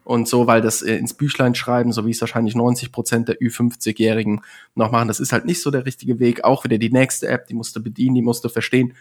[0.02, 3.38] und so, weil das äh, ins Büchlein schreiben, so wie es wahrscheinlich 90 Prozent der
[3.40, 4.42] Ü50-Jährigen
[4.74, 6.44] noch machen, das ist halt nicht so der richtige Weg.
[6.44, 8.94] Auch wieder die nächste App, die musst du bedienen, die musst du verstehen.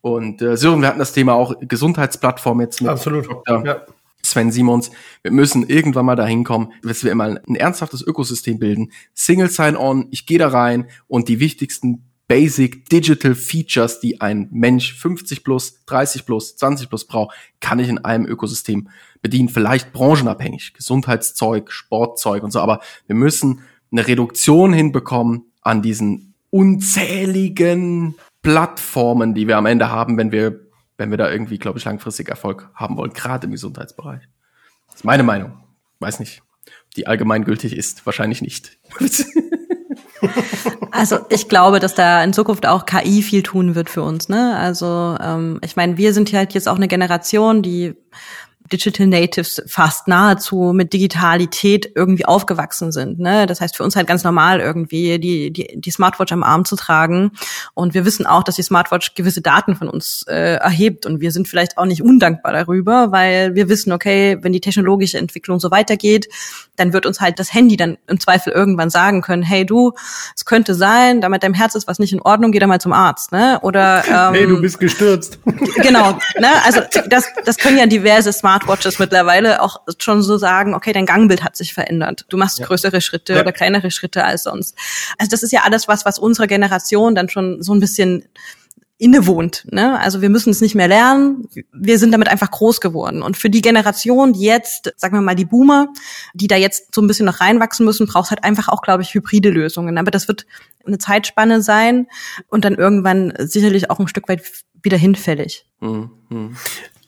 [0.00, 3.28] Und äh, Sören, wir hatten das Thema auch Gesundheitsplattform jetzt mit Absolut.
[3.28, 3.66] Dr.
[3.66, 3.82] Ja.
[4.22, 4.90] Sven Simons.
[5.22, 8.90] Wir müssen irgendwann mal dahin kommen, dass wir immer ein ernsthaftes Ökosystem bilden.
[9.14, 14.94] Single Sign-On, ich gehe da rein und die wichtigsten Basic Digital Features, die ein Mensch
[14.94, 18.88] 50 plus, 30 plus, 20 plus braucht, kann ich in einem Ökosystem
[19.22, 19.48] bedienen.
[19.48, 22.60] Vielleicht branchenabhängig, Gesundheitszeug, Sportzeug und so.
[22.60, 23.60] Aber wir müssen
[23.92, 30.60] eine Reduktion hinbekommen an diesen unzähligen Plattformen, die wir am Ende haben, wenn wir,
[30.96, 34.22] wenn wir da irgendwie, glaube ich, langfristig Erfolg haben wollen, gerade im Gesundheitsbereich.
[34.86, 35.52] Das ist meine Meinung.
[36.00, 36.42] Weiß nicht,
[36.96, 38.04] die allgemeingültig ist.
[38.04, 38.78] Wahrscheinlich nicht.
[40.90, 44.28] Also ich glaube, dass da in Zukunft auch KI viel tun wird für uns.
[44.28, 44.56] Ne?
[44.56, 47.94] Also ähm, ich meine, wir sind halt jetzt auch eine Generation, die
[48.72, 53.18] Digital Natives fast nahezu mit Digitalität irgendwie aufgewachsen sind.
[53.18, 53.46] Ne?
[53.46, 56.76] Das heißt für uns halt ganz normal irgendwie die, die, die Smartwatch am Arm zu
[56.76, 57.32] tragen.
[57.74, 61.06] Und wir wissen auch, dass die Smartwatch gewisse Daten von uns äh, erhebt.
[61.06, 65.18] Und wir sind vielleicht auch nicht undankbar darüber, weil wir wissen, okay, wenn die technologische
[65.18, 66.28] Entwicklung so weitergeht,
[66.76, 69.92] dann wird uns halt das Handy dann im Zweifel irgendwann sagen können, hey du,
[70.34, 72.80] es könnte sein, da mit deinem Herz ist was nicht in Ordnung, geh da mal
[72.80, 73.32] zum Arzt.
[73.32, 73.58] Ne?
[73.62, 75.38] Oder ähm, Hey, du bist gestürzt.
[75.76, 76.48] Genau, ne?
[76.64, 81.06] also das, das können ja diverse Smart Smartwatches mittlerweile auch schon so sagen, okay, dein
[81.06, 82.24] Gangbild hat sich verändert.
[82.28, 82.66] Du machst ja.
[82.66, 83.40] größere Schritte ja.
[83.40, 84.76] oder kleinere Schritte als sonst.
[85.18, 88.24] Also das ist ja alles was, was unsere Generation dann schon so ein bisschen
[88.98, 89.66] innewohnt.
[89.70, 89.98] Ne?
[90.00, 93.20] Also wir müssen es nicht mehr lernen, wir sind damit einfach groß geworden.
[93.22, 95.88] Und für die Generation, die jetzt, sagen wir mal, die Boomer,
[96.32, 99.12] die da jetzt so ein bisschen noch reinwachsen müssen, braucht halt einfach auch, glaube ich,
[99.12, 99.98] hybride Lösungen.
[99.98, 100.46] Aber das wird
[100.86, 102.06] eine Zeitspanne sein
[102.48, 104.42] und dann irgendwann sicherlich auch ein Stück weit
[104.82, 105.66] wieder hinfällig.
[105.80, 106.56] Mhm.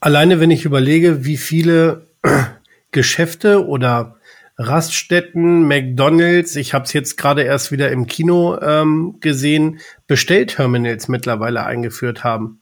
[0.01, 2.07] Alleine wenn ich überlege, wie viele
[2.91, 4.15] Geschäfte oder
[4.57, 11.65] Raststätten, McDonald's, ich habe es jetzt gerade erst wieder im Kino ähm, gesehen, Bestellterminals mittlerweile
[11.65, 12.61] eingeführt haben.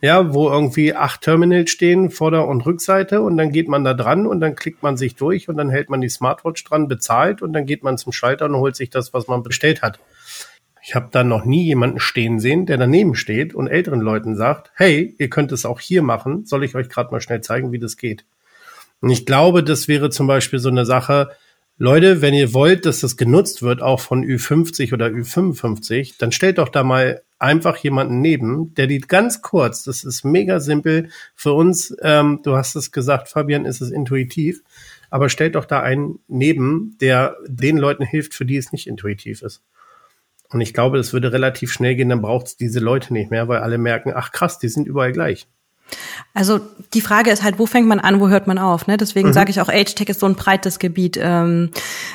[0.00, 4.26] Ja, wo irgendwie acht Terminals stehen, Vorder- und Rückseite, und dann geht man da dran
[4.26, 7.54] und dann klickt man sich durch und dann hält man die Smartwatch dran, bezahlt und
[7.54, 9.98] dann geht man zum Schalter und holt sich das, was man bestellt hat.
[10.86, 14.70] Ich habe da noch nie jemanden stehen sehen, der daneben steht und älteren Leuten sagt,
[14.74, 17.78] hey, ihr könnt es auch hier machen, soll ich euch gerade mal schnell zeigen, wie
[17.78, 18.26] das geht.
[19.00, 21.30] Und ich glaube, das wäre zum Beispiel so eine Sache,
[21.78, 26.58] Leute, wenn ihr wollt, dass das genutzt wird, auch von Ü50 oder Ü55, dann stellt
[26.58, 31.54] doch da mal einfach jemanden neben, der die ganz kurz, das ist mega simpel für
[31.54, 34.62] uns, ähm, du hast es gesagt, Fabian, ist es intuitiv,
[35.08, 39.40] aber stellt doch da einen neben, der den Leuten hilft, für die es nicht intuitiv
[39.40, 39.62] ist.
[40.54, 43.48] Und ich glaube, das würde relativ schnell gehen, dann braucht es diese Leute nicht mehr,
[43.48, 45.48] weil alle merken, ach krass, die sind überall gleich.
[46.32, 46.60] Also
[46.94, 48.86] die Frage ist halt, wo fängt man an, wo hört man auf?
[48.86, 48.96] Ne?
[48.96, 49.32] Deswegen mhm.
[49.32, 51.18] sage ich auch, Age-Tech ist so ein breites Gebiet.
[51.20, 51.70] Ähm,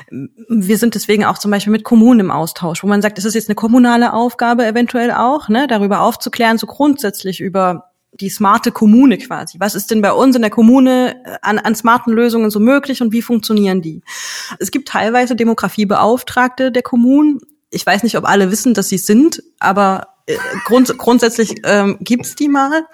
[0.09, 3.33] wir sind deswegen auch zum Beispiel mit Kommunen im Austausch, wo man sagt, ist es
[3.33, 5.67] jetzt eine kommunale Aufgabe eventuell auch, ne?
[5.67, 9.59] darüber aufzuklären, so grundsätzlich über die smarte Kommune quasi.
[9.59, 13.11] Was ist denn bei uns in der Kommune an, an smarten Lösungen so möglich und
[13.11, 14.01] wie funktionieren die?
[14.59, 17.39] Es gibt teilweise Demografiebeauftragte der Kommunen,
[17.71, 22.35] ich weiß nicht, ob alle wissen, dass sie sind, aber äh, grund, grundsätzlich ähm, gibt's
[22.35, 22.85] die mal.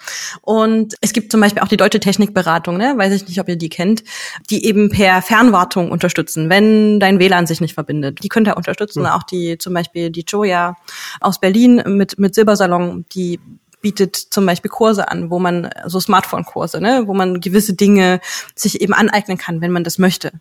[0.42, 2.94] Und es gibt zum Beispiel auch die Deutsche Technikberatung, ne?
[2.98, 4.04] weiß ich nicht, ob ihr die kennt,
[4.50, 8.24] die eben per Fernwartung unterstützen, wenn dein WLAN sich nicht verbindet.
[8.24, 9.02] Die könnt ihr unterstützen.
[9.02, 9.08] Mhm.
[9.08, 10.78] Auch die zum Beispiel die Joya
[11.20, 13.40] aus Berlin mit, mit Silbersalon, die
[13.82, 18.20] bietet zum Beispiel Kurse an, wo man, so Smartphone-Kurse, ne, wo man gewisse Dinge
[18.56, 20.32] sich eben aneignen kann, wenn man das möchte.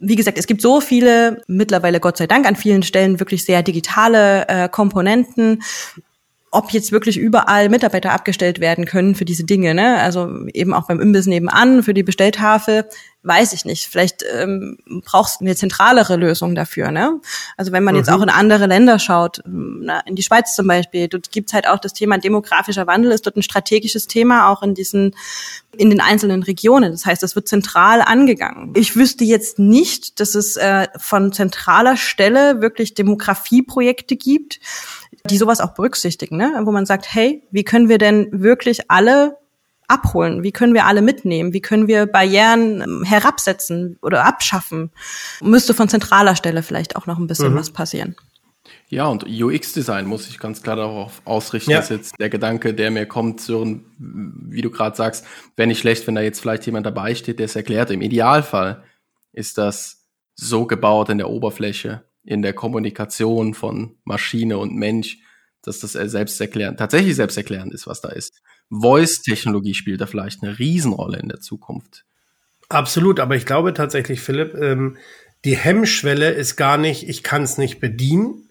[0.00, 3.62] Wie gesagt, es gibt so viele, mittlerweile Gott sei Dank an vielen Stellen wirklich sehr
[3.62, 5.62] digitale äh, Komponenten,
[6.52, 10.00] ob jetzt wirklich überall Mitarbeiter abgestellt werden können für diese Dinge, ne?
[10.00, 12.86] Also eben auch beim Imbiss nebenan für die Bestelltafel,
[13.22, 13.86] weiß ich nicht.
[13.86, 17.20] Vielleicht ähm, brauchst du eine zentralere Lösung dafür, ne?
[17.56, 18.00] Also wenn man mhm.
[18.00, 21.68] jetzt auch in andere Länder schaut, na, in die Schweiz zum Beispiel, dort gibt's halt
[21.68, 25.14] auch das Thema demografischer Wandel, ist dort ein strategisches Thema, auch in diesen,
[25.76, 26.90] in den einzelnen Regionen.
[26.90, 28.72] Das heißt, das wird zentral angegangen.
[28.74, 34.58] Ich wüsste jetzt nicht, dass es äh, von zentraler Stelle wirklich Demografieprojekte gibt
[35.28, 36.60] die sowas auch berücksichtigen, ne?
[36.64, 39.36] wo man sagt, hey, wie können wir denn wirklich alle
[39.90, 40.42] abholen?
[40.42, 41.52] Wie können wir alle mitnehmen?
[41.52, 44.90] Wie können wir Barrieren ähm, herabsetzen oder abschaffen?
[45.42, 47.56] Müsste von zentraler Stelle vielleicht auch noch ein bisschen mhm.
[47.56, 48.16] was passieren.
[48.88, 51.70] Ja, und UX-Design muss ich ganz klar darauf ausrichten.
[51.70, 51.78] Ja.
[51.78, 55.24] Das ist jetzt der Gedanke, der mir kommt, Sören, wie du gerade sagst,
[55.56, 57.90] wäre nicht schlecht, wenn da jetzt vielleicht jemand dabei steht, der es erklärt.
[57.90, 58.82] Im Idealfall
[59.32, 65.18] ist das so gebaut in der Oberfläche, in der Kommunikation von Maschine und Mensch,
[65.62, 68.40] dass das selbsterklärend, tatsächlich selbsterklärend ist, was da ist.
[68.70, 72.04] Voice-Technologie spielt da vielleicht eine Riesenrolle in der Zukunft.
[72.68, 74.96] Absolut, aber ich glaube tatsächlich, Philipp, ähm,
[75.44, 78.49] die Hemmschwelle ist gar nicht, ich kann es nicht bedienen,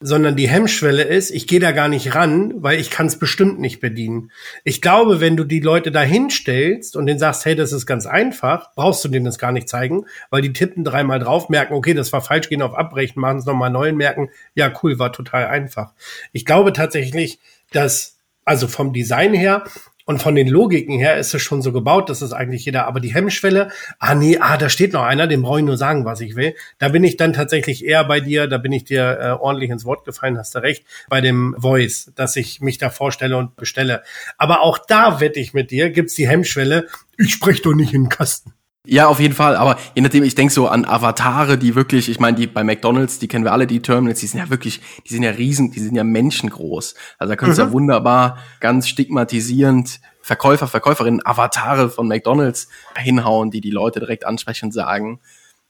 [0.00, 3.60] sondern die Hemmschwelle ist, ich gehe da gar nicht ran, weil ich kann es bestimmt
[3.60, 4.32] nicht bedienen.
[4.64, 8.04] Ich glaube, wenn du die Leute da hinstellst und denen sagst, hey, das ist ganz
[8.04, 11.94] einfach, brauchst du denen das gar nicht zeigen, weil die tippen dreimal drauf, merken, okay,
[11.94, 15.12] das war falsch, gehen auf Abbrechen, machen es nochmal neu und merken, ja, cool, war
[15.12, 15.92] total einfach.
[16.32, 17.38] Ich glaube tatsächlich,
[17.72, 19.64] dass, also vom Design her,
[20.04, 23.00] und von den Logiken her ist es schon so gebaut, dass es eigentlich jeder, aber
[23.00, 26.20] die Hemmschwelle, ah nee, ah, da steht noch einer, dem brauche ich nur sagen, was
[26.20, 26.54] ich will.
[26.78, 29.84] Da bin ich dann tatsächlich eher bei dir, da bin ich dir äh, ordentlich ins
[29.84, 34.02] Wort gefallen, hast du recht, bei dem Voice, dass ich mich da vorstelle und bestelle.
[34.36, 36.86] Aber auch da wette ich mit dir, gibt's die Hemmschwelle,
[37.16, 38.52] ich spreche doch nicht in den Kasten.
[38.86, 39.56] Ja, auf jeden Fall.
[39.56, 43.18] Aber je nachdem, ich denke so an Avatare, die wirklich, ich meine, die bei McDonalds,
[43.18, 45.80] die kennen wir alle, die Terminals, die sind ja wirklich, die sind ja riesen, die
[45.80, 46.94] sind ja menschengroß.
[47.18, 47.68] Also da könntest du mhm.
[47.68, 54.66] ja wunderbar ganz stigmatisierend Verkäufer, Verkäuferinnen, Avatare von McDonalds hinhauen, die die Leute direkt ansprechen
[54.66, 55.20] und sagen,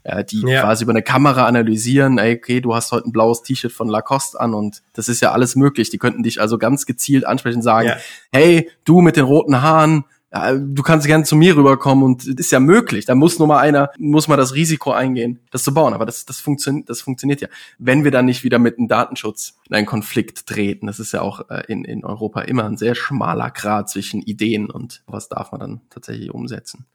[0.04, 0.62] äh, die ja.
[0.62, 4.38] quasi über eine Kamera analysieren, ey, okay, du hast heute ein blaues T-Shirt von Lacoste
[4.40, 5.90] an und das ist ja alles möglich.
[5.90, 7.96] Die könnten dich also ganz gezielt ansprechen und sagen, ja.
[8.32, 12.60] hey, du mit den roten Haaren, du kannst gerne zu mir rüberkommen und ist ja
[12.60, 13.04] möglich.
[13.04, 15.94] Da muss nur mal einer, muss mal das Risiko eingehen, das zu bauen.
[15.94, 17.48] Aber das, das funktioniert, das funktioniert ja.
[17.78, 21.22] Wenn wir dann nicht wieder mit dem Datenschutz in einen Konflikt treten, das ist ja
[21.22, 25.52] auch äh, in, in Europa immer ein sehr schmaler Grad zwischen Ideen und was darf
[25.52, 26.86] man dann tatsächlich umsetzen.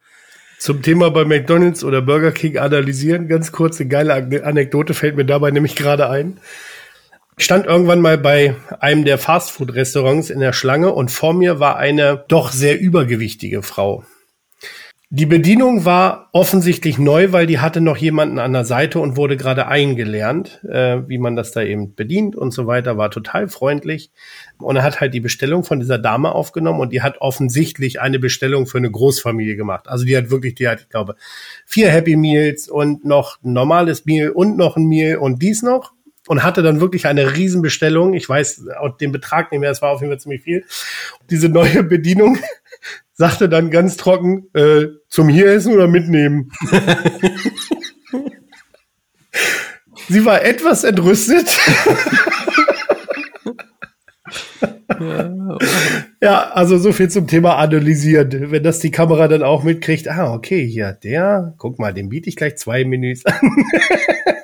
[0.59, 5.23] Zum Thema bei McDonalds oder Burger King analysieren, ganz kurz, eine geile Anekdote fällt mir
[5.23, 6.41] dabei nämlich gerade ein.
[7.39, 11.77] Ich stand irgendwann mal bei einem der Fastfood-Restaurants in der Schlange und vor mir war
[11.77, 14.03] eine doch sehr übergewichtige Frau.
[15.09, 19.37] Die Bedienung war offensichtlich neu, weil die hatte noch jemanden an der Seite und wurde
[19.37, 24.11] gerade eingelernt, äh, wie man das da eben bedient und so weiter, war total freundlich.
[24.57, 28.19] Und er hat halt die Bestellung von dieser Dame aufgenommen und die hat offensichtlich eine
[28.19, 29.87] Bestellung für eine Großfamilie gemacht.
[29.87, 31.15] Also die hat wirklich, die hat, ich glaube,
[31.65, 35.93] vier Happy Meals und noch ein normales Meal und noch ein Meal und dies noch
[36.29, 38.13] und hatte dann wirklich eine Riesenbestellung.
[38.13, 40.63] Ich weiß auch den Betrag nicht mehr, es war auf jeden Fall ziemlich viel.
[41.31, 42.37] Diese neue Bedienung
[43.13, 46.51] sagte dann ganz trocken, äh, zum hier essen oder mitnehmen.
[50.07, 51.49] Sie war etwas entrüstet.
[56.21, 58.51] ja, also so viel zum Thema analysieren.
[58.51, 62.29] Wenn das die Kamera dann auch mitkriegt, ah, okay, hier, der, guck mal, dem biete
[62.29, 63.33] ich gleich zwei Menüs an.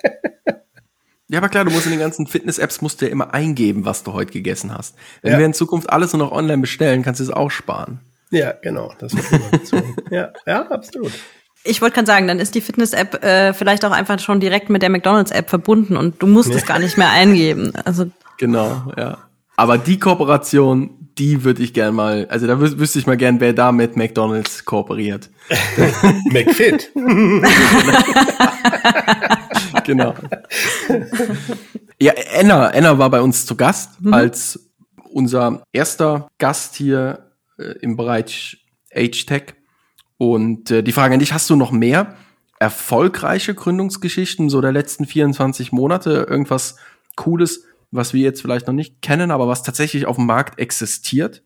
[1.27, 4.03] Ja, aber klar, du musst in den ganzen Fitness-Apps musst du ja immer eingeben, was
[4.03, 4.95] du heute gegessen hast.
[5.21, 5.39] Wenn ja.
[5.39, 7.99] wir in Zukunft alles nur noch online bestellen, kannst du es auch sparen.
[8.29, 8.93] Ja, genau.
[8.99, 9.13] Das
[10.11, 11.11] ja, ja, absolut.
[11.63, 14.83] Ich wollte gerade sagen, dann ist die Fitness-App äh, vielleicht auch einfach schon direkt mit
[14.83, 16.57] der McDonalds-App verbunden und du musst ja.
[16.57, 17.73] es gar nicht mehr eingeben.
[17.85, 18.05] Also
[18.37, 19.17] genau, ja.
[19.55, 23.39] Aber die Kooperation, die würde ich gern mal, also da wüs wüsste ich mal gern,
[23.39, 25.29] wer da mit McDonalds kooperiert.
[26.31, 26.91] McFit.
[29.85, 30.13] genau.
[31.99, 34.13] Ja, Enna, Enna war bei uns zu Gast mhm.
[34.13, 34.71] als
[35.11, 39.53] unser erster Gast hier äh, im Bereich Age-Tech.
[40.17, 42.15] Und äh, die Frage an dich, hast du noch mehr
[42.59, 46.27] erfolgreiche Gründungsgeschichten so der letzten 24 Monate?
[46.29, 46.75] Irgendwas
[47.15, 47.63] Cooles,
[47.95, 51.43] was wir jetzt vielleicht noch nicht kennen, aber was tatsächlich auf dem Markt existiert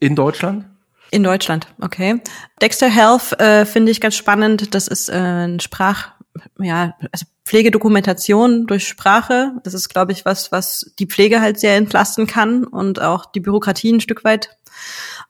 [0.00, 0.66] in Deutschland?
[1.10, 2.20] In Deutschland, okay.
[2.62, 4.74] Dexter Health äh, finde ich ganz spannend.
[4.74, 6.12] Das ist äh, ein Sprach,
[6.58, 9.52] ja, also Pflegedokumentation durch Sprache.
[9.64, 13.40] Das ist, glaube ich, was, was die Pflege halt sehr entlasten kann und auch die
[13.40, 14.56] Bürokratie ein Stück weit.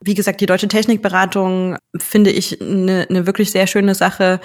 [0.02, 4.40] Wie gesagt, die deutsche Technikberatung finde ich eine ne wirklich sehr schöne Sache.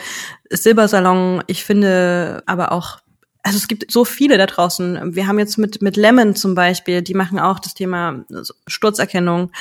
[0.49, 2.99] Silbersalon, ich finde aber auch
[3.45, 5.15] also es gibt so viele da draußen.
[5.15, 8.25] Wir haben jetzt mit, mit Lemon zum Beispiel, die machen auch das Thema
[8.65, 9.51] Sturzerkennung.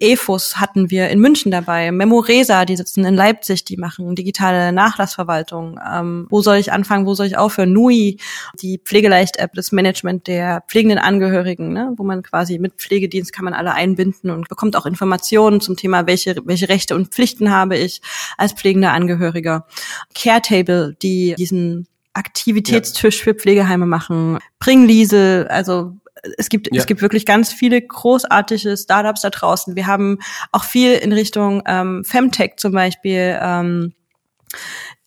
[0.00, 1.92] EFUS hatten wir in München dabei.
[1.92, 5.78] Memoresa, die sitzen in Leipzig, die machen digitale Nachlassverwaltung.
[5.88, 7.72] Ähm, wo soll ich anfangen, wo soll ich aufhören?
[7.72, 8.16] NUI,
[8.60, 11.92] die Pflegeleicht-App, das Management der pflegenden Angehörigen, ne?
[11.96, 16.08] wo man quasi mit Pflegedienst kann man alle einbinden und bekommt auch Informationen zum Thema,
[16.08, 18.02] welche, welche Rechte und Pflichten habe ich
[18.36, 19.68] als pflegender Angehöriger.
[20.16, 23.24] Caretable, die diesen Aktivitätstisch ja.
[23.24, 25.96] für Pflegeheime machen, Bringliese, also
[26.36, 26.78] es gibt, ja.
[26.78, 29.76] es gibt wirklich ganz viele großartige Startups da draußen.
[29.76, 30.18] Wir haben
[30.52, 33.94] auch viel in Richtung ähm, Femtech zum Beispiel, ähm,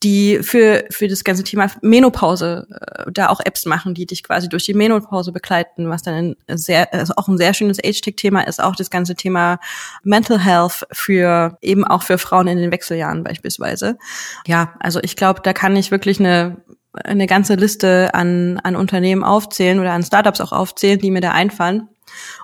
[0.04, 4.50] die für, für das ganze Thema Menopause äh, da auch Apps machen, die dich quasi
[4.50, 8.62] durch die Menopause begleiten, was dann ein sehr, also auch ein sehr schönes Age-Tech-Thema ist,
[8.62, 9.60] auch das ganze Thema
[10.04, 13.98] Mental Health für eben auch für Frauen in den Wechseljahren beispielsweise.
[14.46, 16.64] Ja, also ich glaube, da kann ich wirklich eine
[16.94, 21.32] eine ganze Liste an, an Unternehmen aufzählen oder an Startups auch aufzählen, die mir da
[21.32, 21.88] einfallen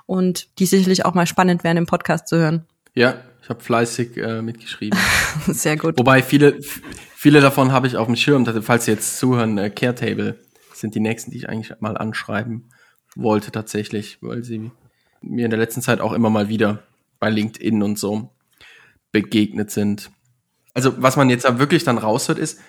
[0.06, 2.66] und die sicherlich auch mal spannend wären, im Podcast zu hören.
[2.94, 4.98] Ja, ich habe fleißig äh, mitgeschrieben.
[5.46, 5.98] Sehr gut.
[5.98, 6.58] Wobei viele,
[7.14, 10.36] viele davon habe ich auf dem Schirm, falls Sie jetzt zuhören, äh, Caretable
[10.72, 12.70] sind die nächsten, die ich eigentlich mal anschreiben
[13.14, 14.70] wollte tatsächlich, weil sie
[15.20, 16.82] mir in der letzten Zeit auch immer mal wieder
[17.18, 18.30] bei LinkedIn und so
[19.12, 20.10] begegnet sind.
[20.72, 22.60] Also was man jetzt da wirklich dann raushört ist,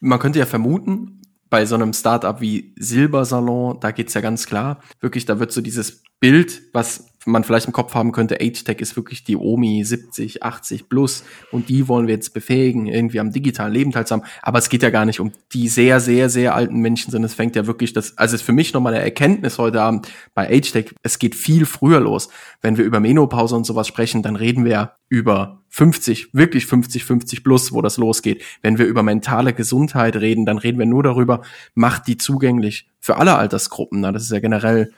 [0.00, 4.80] man könnte ja vermuten, bei so einem Startup wie Silbersalon, da geht's ja ganz klar,
[5.00, 8.96] wirklich, da wird so dieses Bild, was man vielleicht im Kopf haben könnte, Age-Tech ist
[8.96, 13.72] wirklich die Omi 70, 80 plus und die wollen wir jetzt befähigen, irgendwie am digitalen
[13.72, 14.26] Leben teilzuhaben.
[14.42, 17.34] Aber es geht ja gar nicht um die sehr, sehr, sehr alten Menschen, sondern es
[17.34, 20.48] fängt ja wirklich das, also es ist für mich nochmal eine Erkenntnis heute Abend bei
[20.48, 22.28] Age-Tech, es geht viel früher los.
[22.60, 27.44] Wenn wir über Menopause und sowas sprechen, dann reden wir über 50, wirklich 50, 50
[27.44, 28.42] plus, wo das losgeht.
[28.62, 31.42] Wenn wir über mentale Gesundheit reden, dann reden wir nur darüber,
[31.74, 34.00] macht die zugänglich für alle Altersgruppen.
[34.00, 34.92] Na, das ist ja generell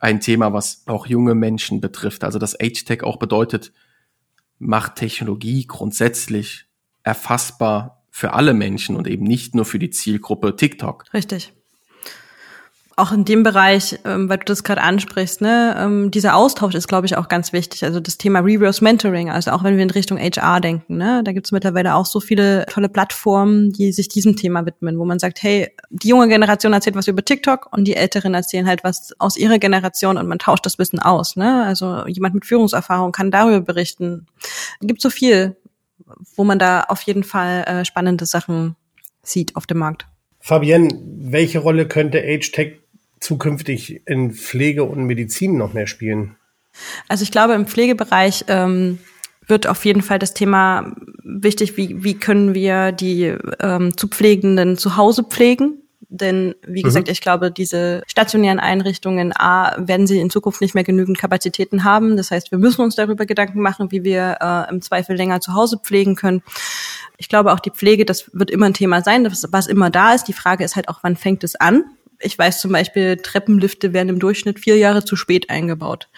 [0.00, 2.24] ein Thema, was auch junge Menschen betrifft.
[2.24, 3.72] Also das Age-Tech auch bedeutet,
[4.58, 6.66] macht Technologie grundsätzlich
[7.02, 11.04] erfassbar für alle Menschen und eben nicht nur für die Zielgruppe TikTok.
[11.14, 11.52] Richtig
[13.00, 16.88] auch in dem Bereich, ähm, weil du das gerade ansprichst, ne, ähm, dieser Austausch ist,
[16.88, 17.84] glaube ich, auch ganz wichtig.
[17.84, 21.32] Also das Thema Reverse Mentoring, also auch wenn wir in Richtung HR denken, ne, da
[21.32, 25.18] gibt es mittlerweile auch so viele tolle Plattformen, die sich diesem Thema widmen, wo man
[25.18, 29.12] sagt, hey, die junge Generation erzählt was über TikTok und die Älteren erzählen halt was
[29.18, 31.36] aus ihrer Generation und man tauscht das Wissen aus.
[31.36, 31.64] Ne?
[31.64, 34.26] Also jemand mit Führungserfahrung kann darüber berichten.
[34.80, 35.56] Es gibt so viel,
[36.36, 38.76] wo man da auf jeden Fall äh, spannende Sachen
[39.22, 40.06] sieht auf dem Markt.
[40.40, 40.88] Fabienne,
[41.18, 42.80] welche Rolle könnte Age Tech
[43.20, 46.36] zukünftig in Pflege und Medizin noch mehr spielen?
[47.08, 48.98] Also ich glaube, im Pflegebereich ähm,
[49.46, 54.78] wird auf jeden Fall das Thema wichtig, wie, wie können wir die ähm, zu Pflegenden
[54.78, 55.82] zu Hause pflegen.
[56.12, 57.12] Denn wie gesagt, mhm.
[57.12, 62.16] ich glaube, diese stationären Einrichtungen, A, werden sie in Zukunft nicht mehr genügend Kapazitäten haben.
[62.16, 65.54] Das heißt, wir müssen uns darüber Gedanken machen, wie wir äh, im Zweifel länger zu
[65.54, 66.42] Hause pflegen können.
[67.16, 70.14] Ich glaube auch die Pflege, das wird immer ein Thema sein, das, was immer da
[70.14, 70.24] ist.
[70.24, 71.84] Die Frage ist halt auch, wann fängt es an?
[72.20, 76.08] Ich weiß zum Beispiel, Treppenlifte werden im Durchschnitt vier Jahre zu spät eingebaut.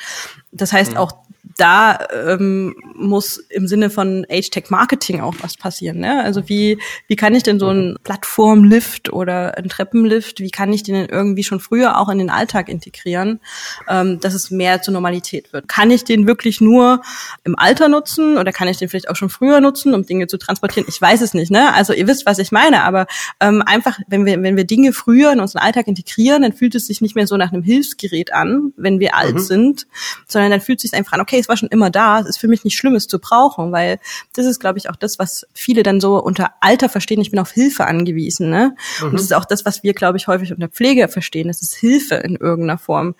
[0.51, 0.97] Das heißt, mhm.
[0.99, 1.13] auch
[1.57, 5.99] da ähm, muss im Sinne von Age-Tech-Marketing auch was passieren.
[5.99, 6.23] Ne?
[6.23, 6.79] Also wie,
[7.09, 11.09] wie kann ich denn so einen Plattformlift oder einen Treppenlift, wie kann ich den denn
[11.09, 13.41] irgendwie schon früher auch in den Alltag integrieren,
[13.89, 15.67] ähm, dass es mehr zur Normalität wird?
[15.67, 17.03] Kann ich den wirklich nur
[17.45, 20.39] im Alter nutzen oder kann ich den vielleicht auch schon früher nutzen, um Dinge zu
[20.39, 20.87] transportieren?
[20.89, 21.51] Ich weiß es nicht.
[21.51, 21.75] Ne?
[21.75, 23.07] Also ihr wisst, was ich meine, aber
[23.41, 26.87] ähm, einfach, wenn wir, wenn wir Dinge früher in unseren Alltag integrieren, dann fühlt es
[26.87, 29.41] sich nicht mehr so nach einem Hilfsgerät an, wenn wir alt mhm.
[29.41, 29.87] sind,
[30.29, 32.39] sondern dann fühlt es sich einfach an, okay, es war schon immer da, es ist
[32.39, 33.99] für mich nicht schlimm, es zu brauchen, weil
[34.35, 37.41] das ist, glaube ich, auch das, was viele dann so unter Alter verstehen, ich bin
[37.41, 38.51] auf Hilfe angewiesen.
[38.51, 38.75] Ne?
[39.01, 39.07] Mhm.
[39.07, 41.75] Und das ist auch das, was wir, glaube ich, häufig unter Pflege verstehen, es ist
[41.75, 43.15] Hilfe in irgendeiner Form.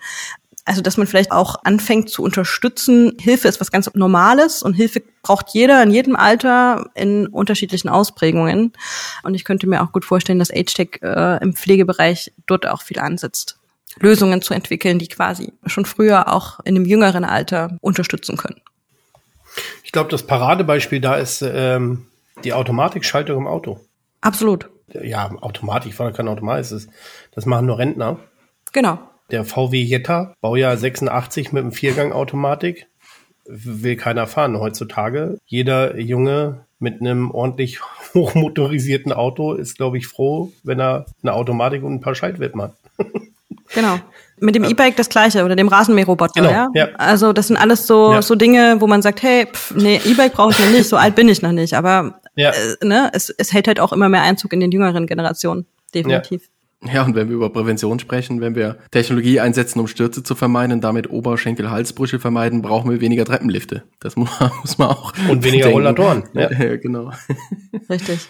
[0.65, 3.17] Also, dass man vielleicht auch anfängt zu unterstützen.
[3.19, 8.71] Hilfe ist was ganz Normales und Hilfe braucht jeder in jedem Alter in unterschiedlichen Ausprägungen.
[9.23, 12.99] Und ich könnte mir auch gut vorstellen, dass Age-Tech äh, im Pflegebereich dort auch viel
[12.99, 13.59] ansetzt.
[13.99, 18.61] Lösungen zu entwickeln, die quasi schon früher auch in einem jüngeren Alter unterstützen können.
[19.83, 22.07] Ich glaube, das Paradebeispiel da ist ähm,
[22.43, 23.79] die Automatikschaltung im Auto.
[24.21, 24.69] Absolut.
[25.01, 26.89] Ja, Automatik, ich fahre kein Automat, ist
[27.31, 28.19] das machen nur Rentner.
[28.71, 28.99] Genau.
[29.29, 32.87] der VW Jetta, Baujahr 86 mit einem Viergang-Automatik,
[33.45, 35.37] will keiner fahren heutzutage.
[35.45, 37.79] Jeder Junge mit einem ordentlich
[38.13, 42.75] hochmotorisierten Auto ist, glaube ich, froh, wenn er eine Automatik und ein paar Schaltwippen hat.
[43.75, 43.99] Genau.
[44.39, 46.67] Mit dem E-Bike das gleiche oder dem Rasenmäherroboter, Genau, ja?
[46.73, 46.87] ja.
[46.97, 48.21] Also das sind alles so Ja.
[48.21, 51.15] so Dinge, wo man sagt, hey, pff, nee, E-Bike brauche ich noch nicht, so alt
[51.15, 52.49] bin ich noch nicht, aber Ja.
[52.51, 56.49] äh, ne, es, es hält halt auch immer mehr Einzug in den jüngeren Generationen, definitiv.
[56.91, 60.73] Ja, und wenn wir über Prävention sprechen, wenn wir Technologie einsetzen, um Stürze zu vermeiden
[60.73, 63.83] und damit Oberschenkel-Halsbrüche vermeiden, brauchen wir weniger Treppenlifte.
[64.01, 65.13] Das muss man, muss man auch.
[65.29, 65.69] Und weniger.
[65.69, 66.51] Rollatoren, ja.
[66.51, 67.11] Ja, genau.
[67.89, 68.27] Richtig.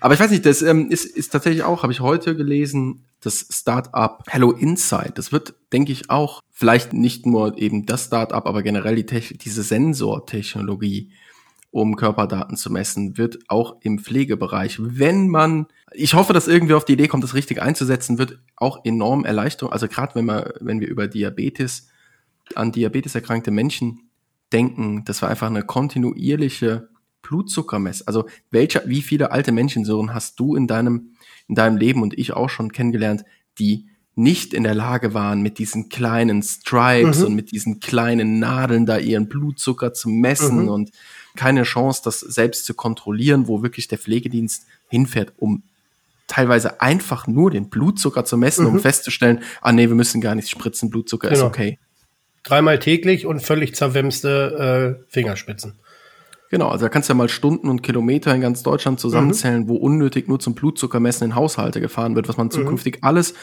[0.00, 3.46] Aber ich weiß nicht, das ähm, ist, ist tatsächlich auch, habe ich heute gelesen, das
[3.50, 5.18] Startup Hello Insight.
[5.18, 9.36] Das wird, denke ich, auch vielleicht nicht nur eben das Startup, aber generell die Tech
[9.40, 11.12] diese Sensortechnologie,
[11.70, 16.84] um Körperdaten zu messen, wird auch im Pflegebereich, wenn man, ich hoffe, dass irgendwie auf
[16.84, 19.72] die Idee kommt, das richtig einzusetzen, wird auch enorm Erleichterung.
[19.72, 21.88] Also gerade wenn man, wenn wir über Diabetes
[22.54, 24.08] an Diabetes erkrankte Menschen
[24.52, 26.88] denken, das war einfach eine kontinuierliche
[27.26, 28.02] Blutzuckermess.
[28.02, 31.12] Also welcher, wie viele alte Menschensohn hast du in deinem,
[31.48, 33.24] in deinem Leben und ich auch schon kennengelernt,
[33.58, 33.86] die
[34.18, 38.96] nicht in der Lage waren, mit diesen kleinen Stripes und mit diesen kleinen Nadeln da
[38.96, 40.90] ihren Blutzucker zu messen und
[41.36, 45.64] keine Chance, das selbst zu kontrollieren, wo wirklich der Pflegedienst hinfährt, um
[46.28, 50.48] teilweise einfach nur den Blutzucker zu messen, um festzustellen, ah nee, wir müssen gar nicht
[50.48, 51.48] spritzen, Blutzucker ist Genau.
[51.48, 51.78] okay.
[52.42, 55.74] Dreimal täglich und völlig zerwemste äh, Fingerspitzen.
[56.50, 59.68] Genau, also da kannst du ja mal Stunden und Kilometer in ganz Deutschland zusammenzählen, Mhm.
[59.68, 63.34] wo unnötig nur zum Blutzuckermessen in Haushalte gefahren wird, was man zukünftig alles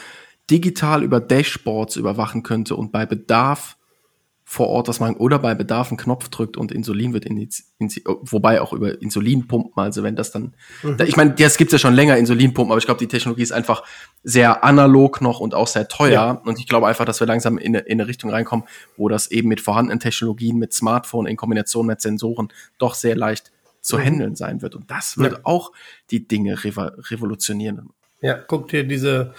[0.50, 3.76] digital über Dashboards überwachen könnte und bei Bedarf
[4.46, 7.48] vor Ort das machen oder bei Bedarf einen Knopf drückt und Insulin wird in,
[8.20, 10.98] wobei auch über Insulinpumpen, also wenn das dann, Mhm.
[10.98, 13.52] da, ich meine, das gibt's ja schon länger, Insulinpumpen, aber ich glaube, die Technologie ist
[13.52, 13.82] einfach
[14.22, 16.30] sehr analog noch und auch sehr teuer Ja.
[16.44, 18.66] und ich glaube einfach, dass wir langsam in, eine- in eine Richtung reinkommen,
[18.98, 23.50] wo das eben mit vorhandenen Technologien, mit Smartphone in Kombination mit Sensoren doch sehr leicht
[23.80, 25.36] zu handeln sein wird und das wird Mhm.
[25.38, 25.40] Ja.
[25.44, 25.72] auch
[26.10, 27.90] die Dinge revo revolutionieren.
[28.20, 29.34] Ja, guck dir diese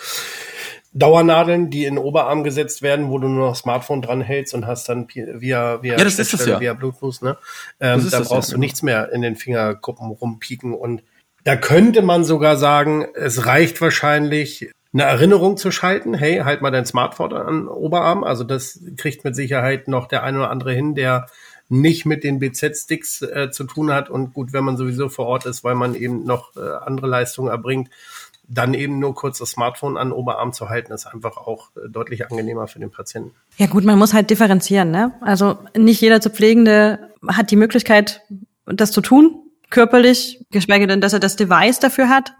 [0.96, 4.66] Dauernadeln, die in den Oberarm gesetzt werden, wo du nur noch Smartphone dran hältst und
[4.66, 6.60] hast dann via via Ja, das ist Schnittstelle, ja.
[6.62, 7.38] via Bluetooth, ne?
[7.80, 8.62] Ähm, Das da das ja, brauchst du genau.
[8.62, 11.04] nichts mehr in den Fingerkuppen rumpieken und
[11.43, 16.16] da könnte man sogar sagen, es reicht wahrscheinlich eine Erinnerung zu schalten.
[16.16, 18.24] Hey, halt mal dein Smartphone an den Oberarm.
[18.24, 21.28] Also das kriegt mit Sicherheit noch der eine oder andere hin, der
[21.70, 24.10] nicht mit den BZ-Sticks äh, zu tun hat.
[24.10, 27.50] Und gut, wenn man sowieso vor Ort ist, weil man eben noch äh, andere Leistungen
[27.50, 27.89] erbringt,
[28.48, 31.89] dann eben nur kurz das Smartphone an den Oberarm zu halten, ist einfach auch äh,
[31.89, 33.32] deutlich angenehmer für den Patienten.
[33.58, 35.14] Ja gut, man muss halt differenzieren, ne?
[35.22, 38.22] Also nicht jeder zu Pflegende hat die Möglichkeit,
[38.66, 42.34] das zu tun, körperlich, geschweige denn, dass er das Device dafür hat.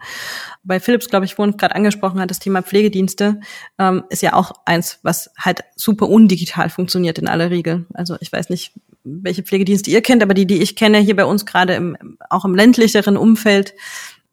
[0.64, 3.40] Bei Philips, glaube ich, vorhin gerade angesprochen hat, das Thema Pflegedienste,
[3.78, 7.86] ähm, ist ja auch eins, was halt super undigital funktioniert in aller Regel.
[7.94, 11.26] Also ich weiß nicht, welche Pflegedienste ihr kennt, aber die, die ich kenne, hier bei
[11.26, 13.74] uns gerade im, auch im ländlicheren Umfeld,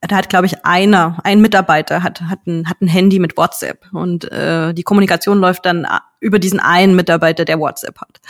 [0.09, 3.86] da hat, glaube ich, einer, ein Mitarbeiter hat, hat, ein, hat ein Handy mit WhatsApp
[3.92, 8.20] und äh, die Kommunikation läuft dann a- über diesen einen Mitarbeiter, der WhatsApp hat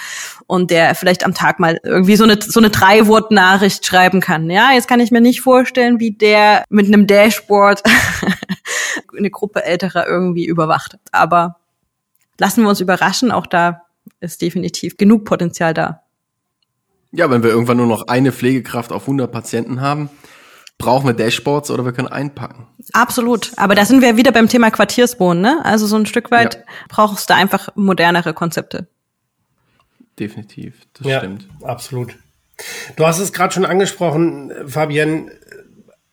[0.47, 4.51] und der vielleicht am Tag mal irgendwie so eine so eine Drei-Wort-Nachricht schreiben kann.
[4.51, 7.83] Ja, jetzt kann ich mir nicht vorstellen, wie der mit einem Dashboard
[9.17, 10.99] eine Gruppe älterer irgendwie überwacht.
[11.11, 11.57] Aber
[12.39, 13.83] lassen wir uns überraschen, auch da
[14.21, 16.03] ist definitiv genug Potenzial da.
[17.13, 20.09] Ja, wenn wir irgendwann nur noch eine Pflegekraft auf 100 Patienten haben,
[20.83, 22.67] brauchen wir Dashboards oder wir können einpacken.
[22.93, 23.53] Absolut.
[23.57, 25.65] Aber da sind wir wieder beim Thema Quartierswohnen, ne?
[25.65, 26.61] Also so ein Stück weit Ja.
[26.89, 28.89] brauchst du einfach modernere Konzepte.
[30.19, 31.49] Definitiv, das stimmt.
[31.63, 32.17] absolut.
[32.97, 35.33] Du hast es gerade schon angesprochen, Fabienne.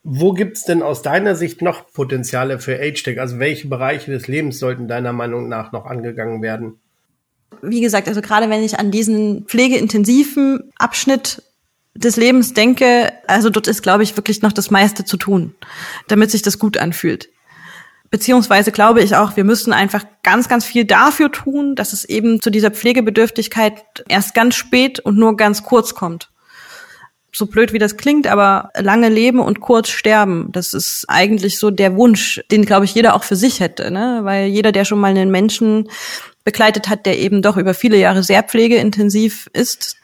[0.03, 3.19] Wo gibt's denn aus deiner Sicht noch Potenziale für Age-Tech?
[3.19, 6.79] Also welche Bereiche des Lebens sollten deiner Meinung nach noch angegangen werden?
[7.61, 11.43] Wie gesagt, also gerade wenn ich an diesen pflegeintensiven Abschnitt
[11.99, 15.55] des Lebens denke, also dort ist, glaube ich, wirklich noch das meiste zu tun,
[16.07, 17.29] damit sich das gut anfühlt.
[18.09, 22.41] Beziehungsweise glaube ich auch, wir müssen einfach ganz, ganz viel dafür tun, dass es eben
[22.41, 26.29] zu dieser Pflegebedürftigkeit erst ganz spät und nur ganz kurz kommt.
[27.31, 31.69] So blöd wie das klingt, aber lange leben und kurz sterben, das ist eigentlich so
[31.69, 34.21] der Wunsch, den, glaube ich, jeder auch für sich hätte, ne?
[34.23, 35.89] Weil jeder, der schon mal einen Menschen
[36.43, 39.97] begleitet hat, der eben doch über viele Jahre sehr pflegeintensiv ist,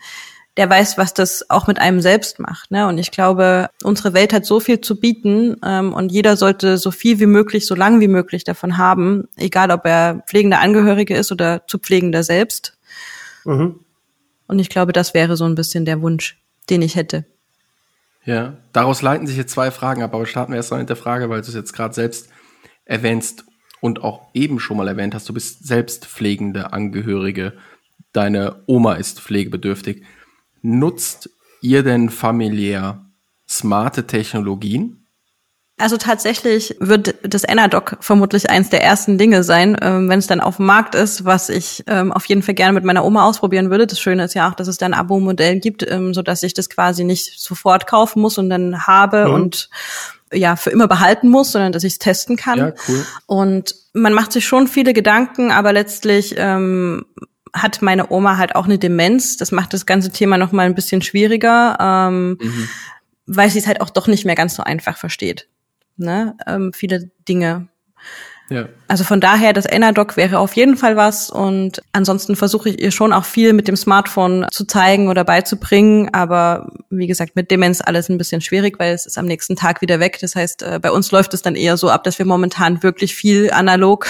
[0.57, 2.71] der weiß, was das auch mit einem selbst macht.
[2.71, 2.87] Ne?
[2.87, 6.91] Und ich glaube, unsere Welt hat so viel zu bieten ähm, und jeder sollte so
[6.91, 11.31] viel wie möglich, so lang wie möglich davon haben, egal ob er pflegender Angehörige ist
[11.31, 12.77] oder zu pflegender selbst.
[13.43, 13.79] Mhm.
[14.47, 16.37] Und ich glaube, das wäre so ein bisschen der Wunsch,
[16.69, 17.25] den ich hätte.
[18.23, 20.95] Ja, daraus leiten sich jetzt zwei Fragen ab, aber starten wir erst mal mit der
[20.95, 22.29] Frage, weil du es jetzt gerade selbst
[22.85, 23.45] erwähnst.
[23.81, 27.53] und auch eben schon mal erwähnt hast, du bist selbst pflegende Angehörige,
[28.13, 30.03] deine Oma ist pflegebedürftig.
[30.67, 31.29] Nutzt
[31.61, 33.05] ihr denn familiär
[33.47, 35.05] smarte Technologien?
[35.77, 40.41] Also tatsächlich wird das Enadoc vermutlich eins der ersten Dinge sein, ähm, wenn es dann
[40.41, 43.69] auf dem Markt ist, was ich ähm, auf jeden Fall gerne mit meiner Oma ausprobieren
[43.69, 43.85] würde.
[43.85, 46.55] Das Schöne ist ja auch, dass es da ein Abo-Modell gibt, ähm, so dass ich
[46.55, 49.33] das quasi nicht sofort kaufen muss und dann habe mhm.
[49.35, 49.69] und
[50.33, 52.57] ja für immer behalten muss, sondern dass ich es testen kann.
[52.57, 53.05] Ja, cool.
[53.27, 57.05] Und man macht sich schon viele Gedanken, aber letztlich ähm,
[57.55, 59.37] hat meine Oma halt auch eine Demenz.
[59.37, 62.69] Das macht das ganze Thema noch mal ein bisschen schwieriger, ähm, mhm.
[63.25, 65.47] weil sie es halt auch doch nicht mehr ganz so einfach versteht
[65.97, 67.67] ne, ähm, viele Dinge.
[68.49, 68.69] Ja.
[68.87, 72.91] Also von daher, das Enadoc wäre auf jeden Fall was und ansonsten versuche ich ihr
[72.91, 77.81] schon auch viel mit dem Smartphone zu zeigen oder beizubringen, aber wie gesagt, mit Demenz
[77.81, 80.19] alles ein bisschen schwierig, weil es ist am nächsten Tag wieder weg.
[80.21, 83.15] Das heißt, äh, bei uns läuft es dann eher so ab, dass wir momentan wirklich
[83.15, 84.07] viel analog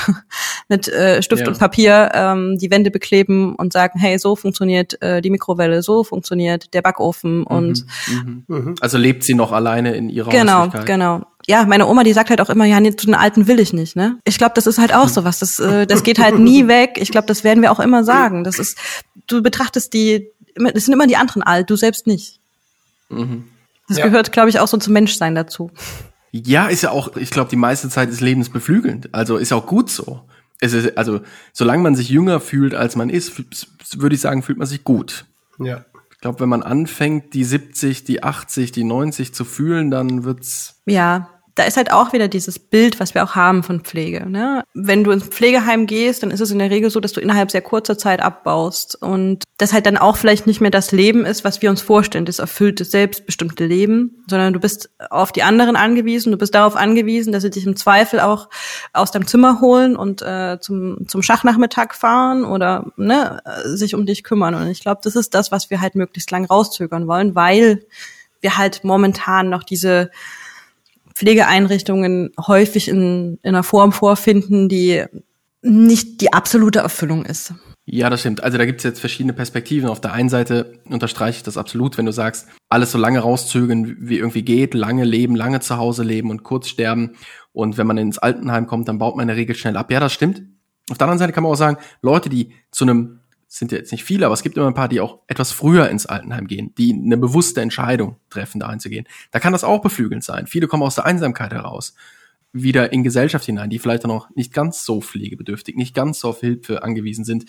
[0.67, 1.47] mit äh, Stift ja.
[1.47, 6.03] und Papier ähm, die Wände bekleben und sagen, hey, so funktioniert äh, die Mikrowelle, so
[6.03, 7.47] funktioniert der Backofen mhm.
[7.47, 8.43] und mhm.
[8.47, 8.75] Mhm.
[8.81, 12.41] also lebt sie noch alleine in ihrer Genau, genau ja, meine Oma, die sagt halt
[12.41, 14.17] auch immer, ja, nee, zu den Alten will ich nicht, ne?
[14.23, 15.39] Ich glaube, das ist halt auch sowas.
[15.39, 16.97] Das, äh, das geht halt nie weg.
[16.97, 18.43] Ich glaube, das werden wir auch immer sagen.
[18.43, 18.77] Das ist,
[19.27, 20.29] du betrachtest die,
[20.73, 22.39] es sind immer die anderen alt, du selbst nicht.
[23.09, 23.45] Mhm.
[23.87, 24.05] Das ja.
[24.05, 25.69] gehört, glaube ich, auch so zum Menschsein dazu.
[26.31, 29.13] Ja, ist ja auch, ich glaube, die meiste Zeit des Lebens beflügelnd.
[29.13, 30.21] Also ist auch gut so.
[30.59, 31.21] Es ist, also,
[31.53, 33.43] solange man sich jünger fühlt, als man ist,
[33.99, 35.25] würde ich sagen, fühlt man sich gut.
[35.59, 35.85] Ja.
[36.11, 40.81] Ich glaube, wenn man anfängt, die 70, die 80, die 90 zu fühlen, dann wird's.
[40.85, 44.29] Ja, da ist halt auch wieder dieses Bild, was wir auch haben von Pflege.
[44.29, 44.63] Ne?
[44.73, 47.49] Wenn du ins Pflegeheim gehst, dann ist es in der Regel so, dass du innerhalb
[47.49, 51.45] sehr kurzer Zeit abbaust und das halt dann auch vielleicht nicht mehr das Leben ist,
[51.45, 56.33] was wir uns vorstellen, das erfüllte, selbstbestimmte Leben, sondern du bist auf die anderen angewiesen,
[56.33, 58.49] du bist darauf angewiesen, dass sie dich im Zweifel auch
[58.91, 64.25] aus deinem Zimmer holen und äh, zum, zum Schachnachmittag fahren oder ne, sich um dich
[64.25, 64.55] kümmern.
[64.55, 67.85] Und ich glaube, das ist das, was wir halt möglichst lang rauszögern wollen, weil
[68.41, 70.11] wir halt momentan noch diese
[71.15, 75.05] Pflegeeinrichtungen häufig in, in einer Form vorfinden, die
[75.61, 77.53] nicht die absolute Erfüllung ist.
[77.87, 78.43] Ja, das stimmt.
[78.43, 79.89] Also da gibt es jetzt verschiedene Perspektiven.
[79.89, 83.95] Auf der einen Seite unterstreiche ich das absolut, wenn du sagst, alles so lange rauszögern,
[83.99, 87.15] wie irgendwie geht, lange leben, lange zu Hause leben und kurz sterben.
[87.53, 89.91] Und wenn man ins Altenheim kommt, dann baut man in der Regel schnell ab.
[89.91, 90.41] Ja, das stimmt.
[90.89, 93.21] Auf der anderen Seite kann man auch sagen, Leute, die zu einem
[93.57, 95.89] sind ja jetzt nicht viele, aber es gibt immer ein paar, die auch etwas früher
[95.89, 99.07] ins Altenheim gehen, die eine bewusste Entscheidung treffen, da einzugehen.
[99.31, 100.47] Da kann das auch beflügelnd sein.
[100.47, 101.95] Viele kommen aus der Einsamkeit heraus,
[102.51, 106.29] wieder in Gesellschaft hinein, die vielleicht dann auch nicht ganz so pflegebedürftig, nicht ganz so
[106.29, 107.45] auf Hilfe angewiesen sind,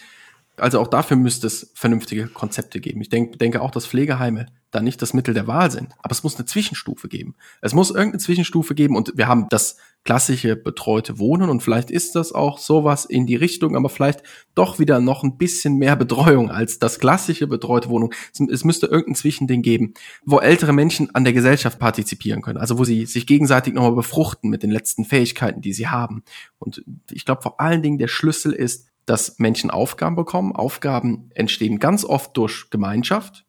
[0.56, 3.00] also auch dafür müsste es vernünftige Konzepte geben.
[3.00, 5.92] Ich denk, denke auch, dass Pflegeheime da nicht das Mittel der Wahl sind.
[5.98, 7.34] Aber es muss eine Zwischenstufe geben.
[7.60, 12.14] Es muss irgendeine Zwischenstufe geben und wir haben das klassische betreute Wohnen und vielleicht ist
[12.14, 14.22] das auch sowas in die Richtung, aber vielleicht
[14.54, 18.14] doch wieder noch ein bisschen mehr Betreuung als das klassische betreute Wohnung.
[18.32, 19.94] Es, müsste irgendein Zwischending geben,
[20.24, 22.58] wo ältere Menschen an der Gesellschaft partizipieren können.
[22.58, 26.22] Also wo sie sich gegenseitig nochmal befruchten mit den letzten Fähigkeiten, die sie haben.
[26.58, 30.54] Und ich glaube vor allen Dingen der Schlüssel ist, dass Menschen Aufgaben bekommen.
[30.54, 33.45] Aufgaben entstehen ganz oft durch Gemeinschaft.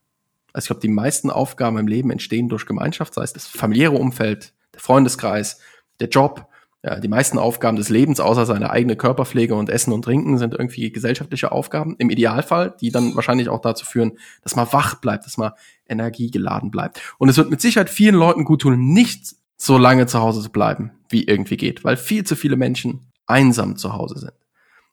[0.57, 3.93] Also ich glaube, die meisten Aufgaben im Leben entstehen durch Gemeinschaft, sei es das familiäre
[3.93, 5.59] Umfeld, der Freundeskreis,
[5.99, 6.47] der Job.
[6.81, 10.55] Ja, die meisten Aufgaben des Lebens, außer seine eigene Körperpflege und Essen und Trinken, sind
[10.55, 11.95] irgendwie gesellschaftliche Aufgaben.
[11.99, 15.51] Im Idealfall, die dann wahrscheinlich auch dazu führen, dass man wach bleibt, dass man
[15.87, 17.01] energiegeladen bleibt.
[17.19, 20.51] Und es wird mit Sicherheit vielen Leuten gut tun, nicht so lange zu Hause zu
[20.51, 24.33] bleiben, wie irgendwie geht, weil viel zu viele Menschen einsam zu Hause sind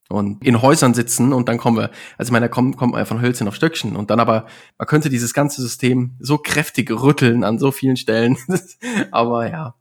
[0.09, 3.07] und in Häusern sitzen und dann kommen wir, also ich meine, da kommt, kommt man
[3.07, 4.47] von Hölzchen auf Stöckchen und dann aber,
[4.79, 8.37] man könnte dieses ganze System so kräftig rütteln an so vielen Stellen,
[9.11, 9.75] aber ja,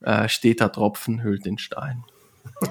[0.00, 2.04] äh, steter Tropfen hüllt den Stein.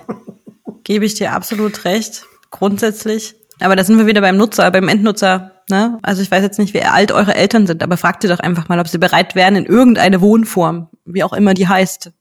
[0.83, 3.35] Gebe ich dir absolut recht, grundsätzlich.
[3.59, 5.51] Aber da sind wir wieder beim Nutzer, beim Endnutzer.
[5.69, 5.99] Ne?
[6.01, 8.69] Also ich weiß jetzt nicht, wie alt eure Eltern sind, aber fragt ihr doch einfach
[8.69, 12.11] mal, ob sie bereit wären, in irgendeine Wohnform, wie auch immer die heißt,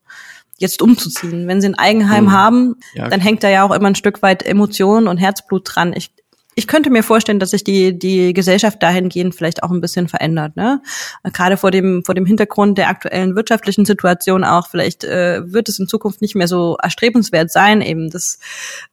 [0.58, 1.48] jetzt umzuziehen.
[1.48, 2.32] Wenn sie ein Eigenheim mhm.
[2.32, 3.08] haben, ja.
[3.08, 5.92] dann hängt da ja auch immer ein Stück weit Emotion und Herzblut dran.
[5.96, 6.10] Ich,
[6.54, 10.56] ich könnte mir vorstellen, dass sich die, die Gesellschaft dahingehend vielleicht auch ein bisschen verändert.
[10.56, 10.82] Ne?
[11.32, 14.68] Gerade vor dem, vor dem Hintergrund der aktuellen wirtschaftlichen Situation auch.
[14.68, 18.40] Vielleicht äh, wird es in Zukunft nicht mehr so erstrebenswert sein, eben das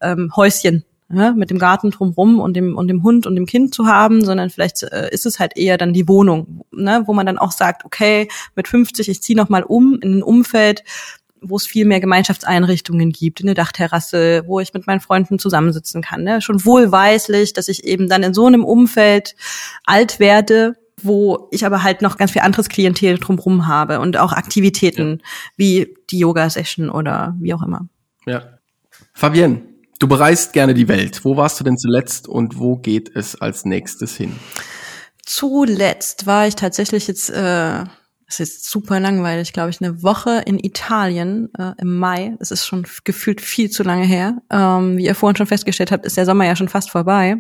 [0.02, 3.76] ähm, Häuschen ja, mit dem Garten drumrum und dem und dem Hund und dem Kind
[3.76, 7.26] zu haben, sondern vielleicht äh, ist es halt eher dann die Wohnung, ne, wo man
[7.26, 10.84] dann auch sagt, okay, mit 50 ich ziehe noch mal um in ein Umfeld,
[11.50, 16.24] wo es viel mehr Gemeinschaftseinrichtungen gibt, eine Dachterrasse, wo ich mit meinen Freunden zusammensitzen kann.
[16.24, 16.42] Ne?
[16.42, 19.36] Schon wohlweislich, dass ich eben dann in so einem Umfeld
[19.86, 24.34] alt werde, wo ich aber halt noch ganz viel anderes Klientel drumherum habe und auch
[24.34, 25.26] Aktivitäten ja.
[25.58, 27.88] wie die Yoga-Session oder wie auch immer.
[28.26, 28.44] Ja.
[29.14, 29.62] Fabienne,
[30.00, 31.24] du bereist gerne die Welt.
[31.24, 34.36] Wo warst du denn zuletzt und wo geht es als nächstes hin?
[35.26, 37.84] Zuletzt war ich tatsächlich jetzt, äh,
[38.28, 42.36] es ist super langweilig, glaube ich, eine Woche in Italien äh, im Mai.
[42.40, 44.38] Es ist schon gefühlt viel zu lange her.
[44.50, 47.38] Ähm, wie ihr vorhin schon festgestellt habt, ist der Sommer ja schon fast vorbei.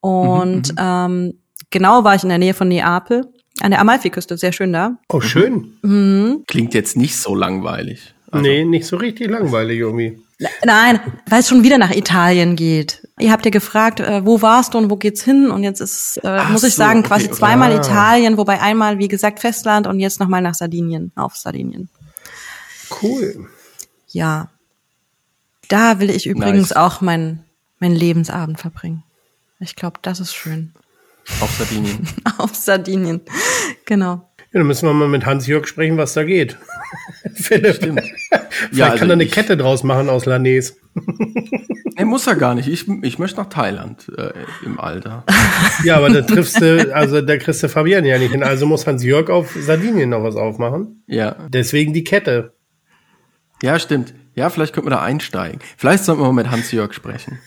[0.00, 1.34] Und mhm, ähm,
[1.70, 3.26] genau war ich in der Nähe von Neapel,
[3.60, 4.98] an der Amalfiküste, sehr schön da.
[5.08, 5.76] Oh, schön.
[5.82, 6.44] Mhm.
[6.46, 8.14] Klingt jetzt nicht so langweilig.
[8.30, 8.42] Also.
[8.42, 10.18] Nee, nicht so richtig langweilig irgendwie.
[10.64, 13.05] Nein, weil es schon wieder nach Italien geht.
[13.18, 15.50] Ihr habt ja gefragt, äh, wo warst du und wo geht's hin?
[15.50, 17.76] Und jetzt ist, äh, muss ich so, sagen, okay, quasi zweimal ah.
[17.76, 21.88] Italien, wobei einmal, wie gesagt, Festland und jetzt nochmal nach Sardinien, auf Sardinien.
[23.02, 23.48] Cool.
[24.08, 24.50] Ja.
[25.68, 26.76] Da will ich übrigens nice.
[26.76, 27.46] auch meinen
[27.78, 29.02] mein Lebensabend verbringen.
[29.60, 30.72] Ich glaube, das ist schön.
[31.40, 32.06] Auf Sardinien.
[32.38, 33.20] auf Sardinien.
[33.84, 34.28] Genau.
[34.52, 36.56] Ja, dann müssen wir mal mit Hans-Jörg sprechen, was da geht.
[37.34, 37.74] Philipp.
[37.76, 38.00] Stimmt.
[38.50, 40.76] Vielleicht ja, also kann er eine Kette draus machen aus Lanes.
[41.96, 42.68] Er muss er gar nicht.
[42.68, 44.32] Ich, ich möchte nach Thailand äh,
[44.64, 45.24] im Alter.
[45.82, 48.42] Ja, aber da triffst du, also da kriegst du Fabian ja nicht hin.
[48.42, 51.02] Also muss Hans-Jörg auf Sardinien noch was aufmachen.
[51.06, 51.36] Ja.
[51.48, 52.54] Deswegen die Kette.
[53.62, 54.14] Ja, stimmt.
[54.34, 55.60] Ja, vielleicht könnten wir da einsteigen.
[55.78, 57.38] Vielleicht sollten wir mal mit Hans-Jörg sprechen.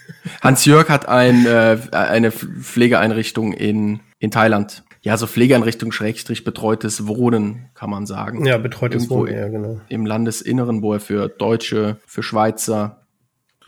[0.42, 7.70] Hans-Jörg hat ein, äh, eine Pflegeeinrichtung in, in Thailand ja, so Pflegeeinrichtung Schrägstrich betreutes Wohnen,
[7.74, 8.46] kann man sagen.
[8.46, 9.82] Ja, betreutes Irgendwo Wohnen, ja, genau.
[9.88, 13.08] Im Landesinneren, wo er für Deutsche, für Schweizer,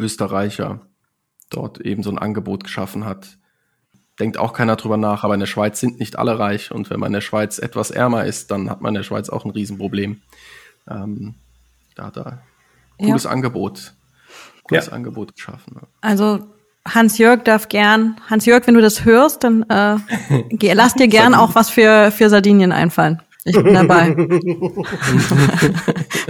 [0.01, 0.81] Österreicher
[1.49, 3.37] dort eben so ein Angebot geschaffen hat.
[4.19, 6.99] Denkt auch keiner drüber nach, aber in der Schweiz sind nicht alle reich und wenn
[6.99, 9.51] man in der Schweiz etwas ärmer ist, dann hat man in der Schweiz auch ein
[9.51, 10.21] Riesenproblem.
[10.89, 11.35] Ähm,
[11.95, 12.41] da hat er
[12.97, 13.29] cooles ja.
[13.29, 13.93] Angebot,
[14.63, 14.93] cooles ja.
[14.93, 15.79] Angebot geschaffen.
[16.01, 16.47] Also
[16.87, 19.97] Hans-Jörg darf gern, Hans-Jörg, wenn du das hörst, dann äh,
[20.73, 23.21] lass dir gern auch was für, für Sardinien einfallen.
[23.43, 24.11] Ich bin dabei.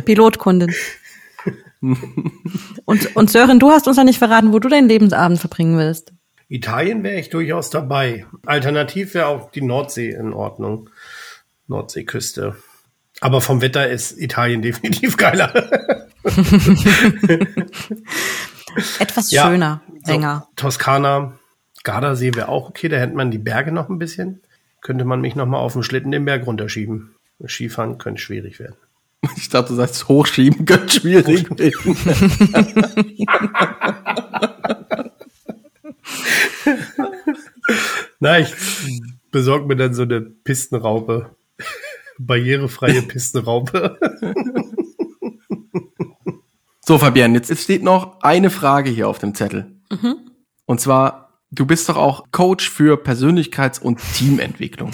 [0.05, 0.73] Pilotkundin.
[2.85, 6.13] Und, und Sören, du hast uns ja nicht verraten, wo du deinen Lebensabend verbringen willst.
[6.47, 8.25] Italien wäre ich durchaus dabei.
[8.45, 10.89] Alternativ wäre auch die Nordsee in Ordnung.
[11.67, 12.55] Nordseeküste.
[13.21, 15.53] Aber vom Wetter ist Italien definitiv geiler.
[18.99, 20.47] Etwas ja, schöner, länger.
[20.49, 21.39] So, Toskana,
[21.83, 24.41] Gardasee wäre auch okay, da hätte man die Berge noch ein bisschen.
[24.81, 27.15] Könnte man mich noch mal auf den Schlitten den Berg runterschieben.
[27.47, 28.75] Skifahren könnte schwierig werden.
[29.37, 31.47] Ich dachte, du sagst, hochschieben könnte schwierig.
[38.19, 38.51] Na, ich
[39.31, 41.35] besorge mir dann so eine Pistenraupe.
[42.17, 43.99] Barrierefreie Pistenraupe.
[46.83, 49.79] So, Fabian, jetzt, jetzt steht noch eine Frage hier auf dem Zettel.
[49.91, 50.31] Mhm.
[50.65, 54.89] Und zwar, du bist doch auch Coach für Persönlichkeits- und Teamentwicklung.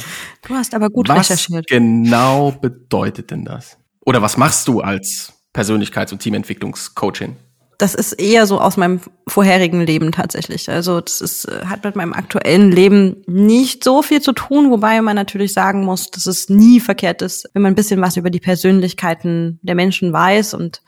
[0.45, 1.65] Du hast aber gut was recherchiert.
[1.65, 3.77] Was genau bedeutet denn das?
[4.07, 7.35] Oder was machst du als Persönlichkeits- und Teamentwicklungscoachin?
[7.79, 10.67] das ist eher so aus meinem vorherigen Leben tatsächlich.
[10.67, 14.99] Also das ist, äh, hat mit meinem aktuellen Leben nicht so viel zu tun, wobei
[15.03, 18.31] man natürlich sagen muss, dass es nie verkehrt ist, wenn man ein bisschen was über
[18.31, 20.81] die Persönlichkeiten der Menschen weiß und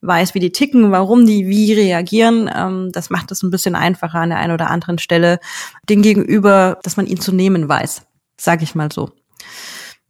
[0.00, 2.50] weiß, wie die ticken, warum die wie reagieren.
[2.52, 5.38] Ähm, das macht es ein bisschen einfacher an der einen oder anderen Stelle,
[5.88, 8.02] den Gegenüber, dass man ihn zu nehmen weiß,
[8.36, 9.12] sage ich mal so.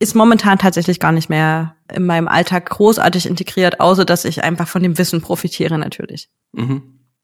[0.02, 4.66] Ist momentan tatsächlich gar nicht mehr in meinem Alltag großartig integriert, außer dass ich einfach
[4.66, 6.28] von dem Wissen profitiere natürlich.
[6.50, 6.82] Mhm.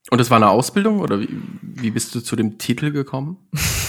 [0.09, 1.27] Und das war eine Ausbildung oder wie,
[1.61, 3.35] wie bist du zu dem Titel gekommen?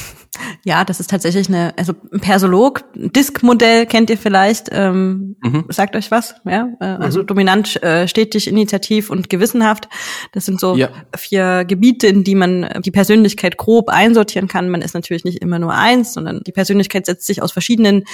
[0.65, 5.65] Ja, das ist tatsächlich eine, also ein Persolog, Disk-Modell kennt ihr vielleicht, ähm, mhm.
[5.69, 6.69] sagt euch was, ja?
[6.81, 7.27] Äh, also mhm.
[7.27, 9.89] dominant, äh, stetig, initiativ und gewissenhaft.
[10.33, 10.91] Das sind so ja.
[11.17, 14.69] vier Gebiete, in die man die Persönlichkeit grob einsortieren kann.
[14.69, 18.05] Man ist natürlich nicht immer nur eins, sondern die Persönlichkeit setzt sich aus verschiedenen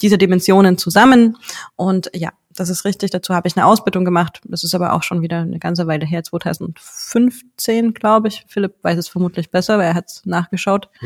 [0.00, 1.36] dieser Dimensionen zusammen.
[1.76, 3.10] Und ja, das ist richtig.
[3.10, 4.40] Dazu habe ich eine Ausbildung gemacht.
[4.44, 8.44] Das ist aber auch schon wieder eine ganze Weile her, 2015, glaube ich.
[8.48, 10.88] Philipp weiß es vermutlich besser, weil er hat es nachgeschaut.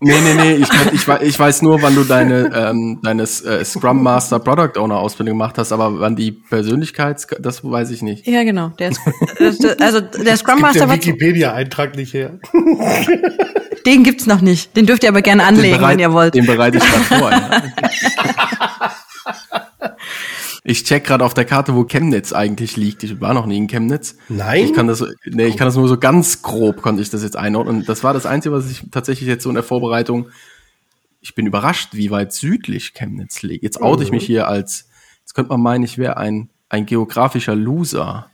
[0.00, 0.54] nee, nee, nee.
[0.54, 4.98] Ich, ich, ich, weiß nur, wann du deine, ähm, deine äh, Scrum Master Product Owner
[4.98, 8.26] Ausbildung gemacht hast, aber wann die Persönlichkeits, das weiß ich nicht.
[8.26, 8.68] Ja, genau.
[8.78, 9.00] Der ist,
[9.64, 10.96] äh, also der Scrum Master war.
[10.96, 12.38] Wikipedia-Eintrag nicht her.
[13.86, 14.76] Den gibt's noch nicht.
[14.76, 16.34] Den dürft ihr aber gerne anlegen, bereit, wenn ihr wollt.
[16.34, 17.30] Den bereite ich gerade vor.
[17.30, 17.62] Ja.
[20.66, 23.02] Ich check gerade auf der Karte, wo Chemnitz eigentlich liegt.
[23.02, 24.16] Ich war noch nie in Chemnitz.
[24.30, 24.64] Nein.
[24.64, 27.36] Ich kann das, nee, ich kann das nur so ganz grob, konnte ich das jetzt
[27.36, 27.84] einordnen.
[27.84, 30.30] Das war das Einzige, was ich tatsächlich jetzt so in der Vorbereitung,
[31.20, 33.62] ich bin überrascht, wie weit südlich Chemnitz liegt.
[33.62, 34.06] Jetzt oute mhm.
[34.06, 34.88] ich mich hier als,
[35.20, 38.30] jetzt könnte man meinen, ich wäre ein, ein geografischer Loser.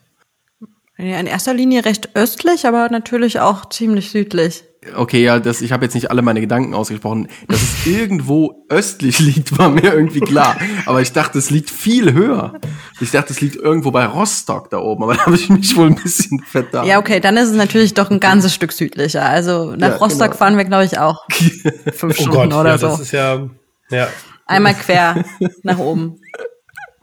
[1.00, 4.64] In erster Linie recht östlich, aber natürlich auch ziemlich südlich.
[4.96, 7.28] Okay, ja, das, ich habe jetzt nicht alle meine Gedanken ausgesprochen.
[7.48, 10.56] Dass es irgendwo östlich liegt, war mir irgendwie klar.
[10.86, 12.54] Aber ich dachte, es liegt viel höher.
[13.00, 15.02] Ich dachte, es liegt irgendwo bei Rostock da oben.
[15.02, 16.86] Aber da habe ich mich wohl ein bisschen verdammt.
[16.88, 19.24] Ja, okay, dann ist es natürlich doch ein ganzes Stück südlicher.
[19.24, 20.36] Also nach Ja, Rostock genau.
[20.36, 21.26] fahren wir, glaube ich, auch
[21.92, 22.86] fünf Oh Stunden Gott, oder ja, so.
[22.88, 23.48] das ist ja,
[23.90, 24.08] ja,
[24.46, 25.24] Einmal quer
[25.62, 26.20] nach oben.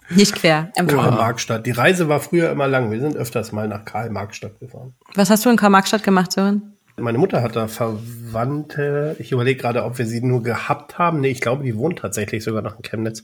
[0.10, 1.04] Nicht quer, einfach.
[1.04, 1.66] Karl-Marx-Stadt.
[1.66, 2.92] Die Reise war früher immer lang.
[2.92, 4.94] Wir sind öfters mal nach Karl-Marx-Stadt gefahren.
[5.16, 6.74] Was hast du in Karl-Marx-Stadt gemacht, Sören?
[7.00, 9.16] Meine Mutter hat da Verwandte.
[9.20, 11.20] Ich überlege gerade, ob wir sie nur gehabt haben.
[11.20, 13.24] Nee, ich glaube, die wohnt tatsächlich sogar noch in Chemnitz.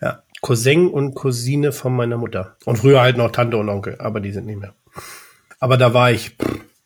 [0.00, 0.22] Ja.
[0.40, 2.56] Cousin und Cousine von meiner Mutter.
[2.64, 4.74] Und früher halt noch Tante und Onkel, aber die sind nicht mehr.
[5.60, 6.36] Aber da war ich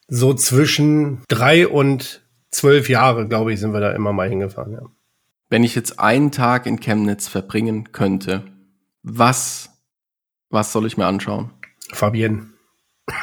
[0.09, 4.72] so zwischen drei und zwölf Jahre, glaube ich, sind wir da immer mal hingefahren.
[4.72, 4.82] Ja.
[5.49, 8.43] Wenn ich jetzt einen Tag in Chemnitz verbringen könnte,
[9.07, 9.71] was,
[10.51, 11.51] was soll ich mir anschauen?
[11.93, 12.49] Fabienne.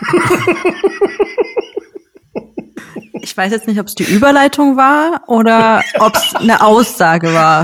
[3.24, 7.62] Ich weiß jetzt nicht, ob es die Überleitung war oder ob es eine Aussage war.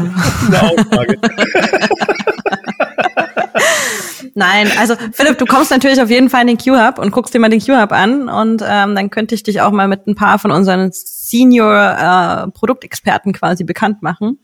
[0.48, 1.20] Eine Aussage.
[4.40, 7.40] Nein, also Philipp, du kommst natürlich auf jeden Fall in den Q-Hub und guckst dir
[7.40, 10.40] mal den Q-Hub an und ähm, dann könnte ich dich auch mal mit ein paar
[10.40, 14.40] von unseren Senior-Produktexperten quasi bekannt machen,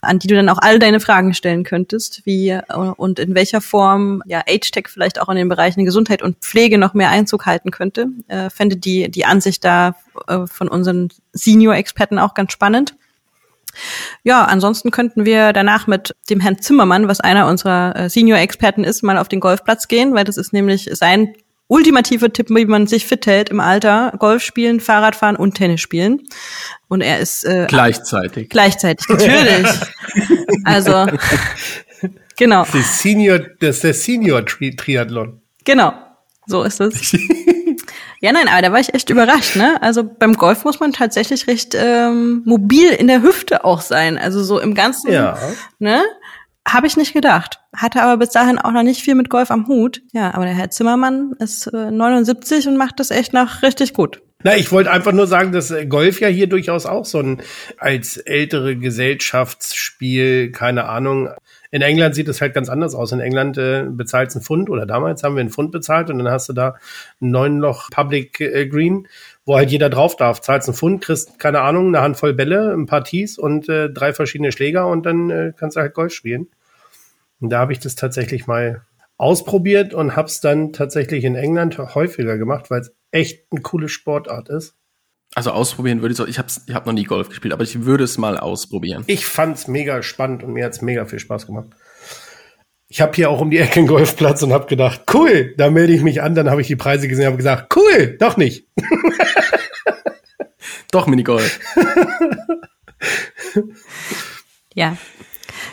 [0.00, 2.62] an die du dann auch all deine Fragen stellen könntest, wie äh,
[2.96, 6.94] und in welcher Form ja Age-Tech vielleicht auch in den Bereichen Gesundheit und Pflege noch
[6.94, 8.08] mehr Einzug halten könnte.
[8.26, 9.94] Äh, fände die, die Ansicht da
[10.26, 12.96] äh, von unseren Senior-Experten auch ganz spannend.
[14.22, 19.02] Ja, ansonsten könnten wir danach mit dem Herrn Zimmermann, was einer unserer äh, Senior-Experten ist,
[19.02, 21.34] mal auf den Golfplatz gehen, weil das ist nämlich sein
[21.68, 24.12] ultimativer Tipp, wie man sich fit hält im Alter.
[24.18, 26.22] Golf spielen, Fahrradfahren und Tennis spielen.
[26.88, 28.48] Und er ist äh, Gleichzeitig.
[28.48, 29.66] gleichzeitig, natürlich.
[30.64, 31.06] also,
[32.36, 35.40] genau, Das ist Senior, das ist der Senior-Triathlon.
[35.64, 35.92] genau.
[36.48, 37.12] So ist es.
[38.20, 39.80] Ja, nein, aber da war ich echt überrascht, ne?
[39.82, 44.16] Also beim Golf muss man tatsächlich recht ähm, mobil in der Hüfte auch sein.
[44.18, 45.38] Also so im Ganzen, Ja.
[45.78, 46.02] ne?
[46.68, 47.60] Habe ich nicht gedacht.
[47.76, 50.02] Hatte aber bis dahin auch noch nicht viel mit Golf am Hut.
[50.12, 54.20] Ja, aber der Herr Zimmermann ist äh, 79 und macht das echt noch richtig gut.
[54.42, 57.40] Na, ich wollte einfach nur sagen, dass äh, Golf ja hier durchaus auch so ein
[57.78, 61.28] als ältere Gesellschaftsspiel, keine Ahnung.
[61.76, 63.12] In England sieht es halt ganz anders aus.
[63.12, 66.30] In England äh, bezahlst einen Pfund oder damals haben wir einen Pfund bezahlt und dann
[66.30, 66.76] hast du da
[67.20, 69.08] ein neunloch Public äh, Green,
[69.44, 70.40] wo halt jeder drauf darf.
[70.40, 74.14] Zahlst einen Pfund, kriegst, keine Ahnung, eine Handvoll Bälle, ein paar Tees und äh, drei
[74.14, 76.48] verschiedene Schläger und dann äh, kannst du halt Golf spielen.
[77.40, 78.80] Und da habe ich das tatsächlich mal
[79.18, 83.90] ausprobiert und habe es dann tatsächlich in England häufiger gemacht, weil es echt eine coole
[83.90, 84.76] Sportart ist.
[85.34, 86.26] Also ausprobieren würde ich so.
[86.26, 89.04] Ich habe ich hab noch nie Golf gespielt, aber ich würde es mal ausprobieren.
[89.06, 91.68] Ich fand's mega spannend und mir hat's mega viel Spaß gemacht.
[92.88, 95.92] Ich habe hier auch um die Ecke einen Golfplatz und habe gedacht, cool, da melde
[95.92, 96.34] ich mich an.
[96.34, 98.68] Dann habe ich die Preise gesehen und habe gesagt, cool, doch nicht.
[100.92, 101.58] Doch, Minigolf.
[104.74, 104.96] Ja,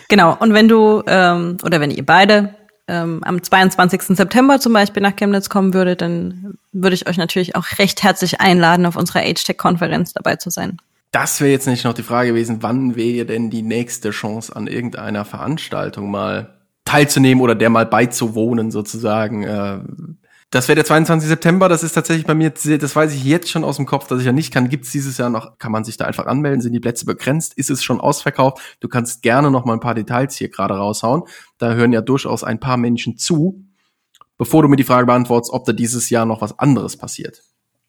[0.10, 0.36] genau.
[0.39, 2.56] Und wenn du ähm, oder wenn ihr beide
[2.88, 4.17] ähm, am 22.
[4.17, 8.41] September zum Beispiel nach Chemnitz kommen würdet, dann würde ich euch natürlich auch recht herzlich
[8.41, 10.77] einladen, auf unserer Age-Tech-Konferenz dabei zu sein.
[11.11, 14.67] Das wäre jetzt nicht noch die Frage gewesen, wann wäre denn die nächste Chance an
[14.67, 16.55] irgendeiner Veranstaltung mal
[16.86, 19.43] teilzunehmen oder der mal beizuwohnen sozusagen.
[19.43, 19.79] Äh,
[20.54, 21.28] Das wäre der 22.
[21.28, 24.20] September, das ist tatsächlich bei mir, das weiß ich jetzt schon aus dem Kopf, dass
[24.20, 24.70] ich ja nicht kann.
[24.70, 26.62] Gibt es dieses Jahr noch, kann man sich da einfach anmelden?
[26.62, 27.56] Sind die Plätze begrenzt?
[27.56, 28.62] Ist es schon ausverkauft?
[28.80, 31.24] Du kannst gerne noch mal ein paar Details hier gerade raushauen.
[31.58, 33.66] Da hören ja durchaus ein paar Menschen zu,
[34.38, 37.41] bevor du mir die Frage beantwortest, ob da dieses Jahr noch was anderes passiert.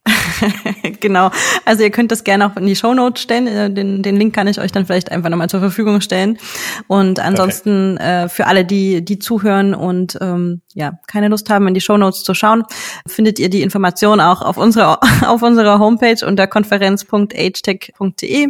[1.01, 1.31] genau.
[1.65, 3.47] Also ihr könnt das gerne auch in die Shownotes stellen.
[3.47, 6.39] Äh, Den, den Link kann ich euch dann vielleicht einfach nochmal zur Verfügung stellen.
[6.87, 11.75] Und ansonsten äh, für alle, die, die zuhören und ähm, ja, keine Lust haben, in
[11.75, 12.65] die Shownotes zu schauen,
[13.07, 18.49] findet ihr die Information auch auf unserer, auf unserer Homepage unter konferenz.agetech.de.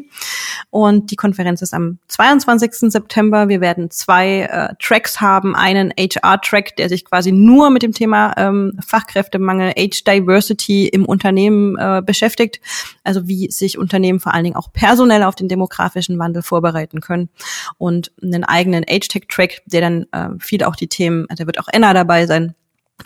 [0.70, 2.92] Und die Konferenz ist am 22.
[2.92, 3.48] September.
[3.48, 5.54] Wir werden zwei äh, Tracks haben.
[5.54, 11.63] Einen HR-Track, der sich quasi nur mit dem Thema ähm, Fachkräftemangel, Age Diversity im Unternehmen
[11.78, 12.60] äh, beschäftigt.
[13.02, 17.28] Also wie sich Unternehmen vor allen Dingen auch personell auf den demografischen Wandel vorbereiten können.
[17.78, 21.92] Und einen eigenen Age-Tech-Track, der dann äh, viel auch die Themen, da wird auch Enna
[21.94, 22.54] dabei sein,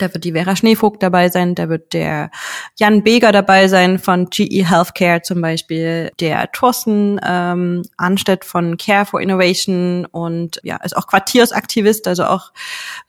[0.01, 2.31] da wird die Vera Schneevogt dabei sein, da wird der
[2.77, 9.05] Jan Beger dabei sein von GE Healthcare zum Beispiel, der Thorsten ähm, Anstedt von Care
[9.05, 12.51] for Innovation und ja, ist auch Quartiersaktivist, also auch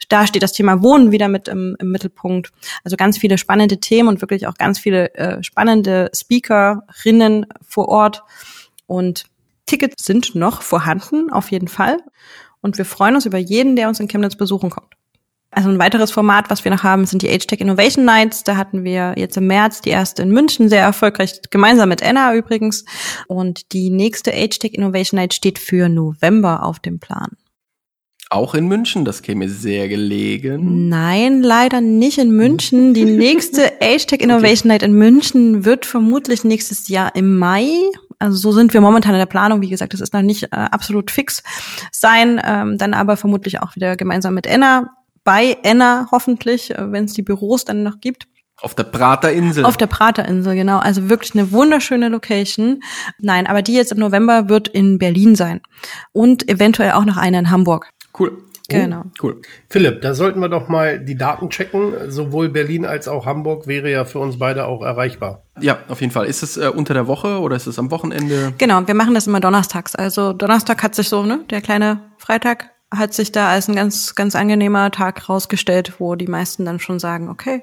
[0.08, 2.52] da steht das Thema Wohnen wieder mit im, im Mittelpunkt.
[2.84, 8.22] Also ganz viele spannende Themen und wirklich auch ganz viele äh, spannende Speakerinnen vor Ort.
[8.86, 9.24] Und
[9.66, 11.98] Tickets sind noch vorhanden, auf jeden Fall.
[12.60, 14.99] Und wir freuen uns über jeden, der uns in Chemnitz besuchen kommt.
[15.52, 18.44] Also ein weiteres Format, was wir noch haben, sind die Age-Tech Innovation Nights.
[18.44, 22.34] Da hatten wir jetzt im März die erste in München, sehr erfolgreich, gemeinsam mit Enna
[22.34, 22.84] übrigens.
[23.26, 27.30] Und die nächste Age-Tech Innovation Night steht für November auf dem Plan.
[28.32, 30.88] Auch in München, das käme sehr gelegen.
[30.88, 32.94] Nein, leider nicht in München.
[32.94, 37.66] Die nächste Age-Tech Innovation Night in München wird vermutlich nächstes Jahr im Mai.
[38.20, 39.62] Also so sind wir momentan in der Planung.
[39.62, 41.42] Wie gesagt, das ist noch nicht äh, absolut fix
[41.90, 42.40] sein.
[42.44, 44.90] Ähm, dann aber vermutlich auch wieder gemeinsam mit Enna.
[45.24, 48.26] Bei Enna hoffentlich, äh, wenn es die Büros dann noch gibt.
[48.62, 49.64] Auf der Praterinsel.
[49.64, 50.78] Auf der Praterinsel, genau.
[50.78, 52.82] Also wirklich eine wunderschöne Location.
[53.18, 55.60] Nein, aber die jetzt im November wird in Berlin sein.
[56.12, 57.90] Und eventuell auch noch eine in Hamburg.
[58.18, 58.36] Cool.
[58.68, 59.04] Genau.
[59.20, 59.40] Cool.
[59.68, 61.92] Philipp, da sollten wir doch mal die Daten checken.
[62.08, 65.42] Sowohl Berlin als auch Hamburg wäre ja für uns beide auch erreichbar.
[65.60, 66.26] Ja, auf jeden Fall.
[66.26, 68.54] Ist es äh, unter der Woche oder ist es am Wochenende?
[68.58, 69.96] Genau, wir machen das immer donnerstags.
[69.96, 74.14] Also Donnerstag hat sich so, ne, der kleine Freitag hat sich da als ein ganz,
[74.14, 77.62] ganz angenehmer Tag rausgestellt, wo die meisten dann schon sagen, okay,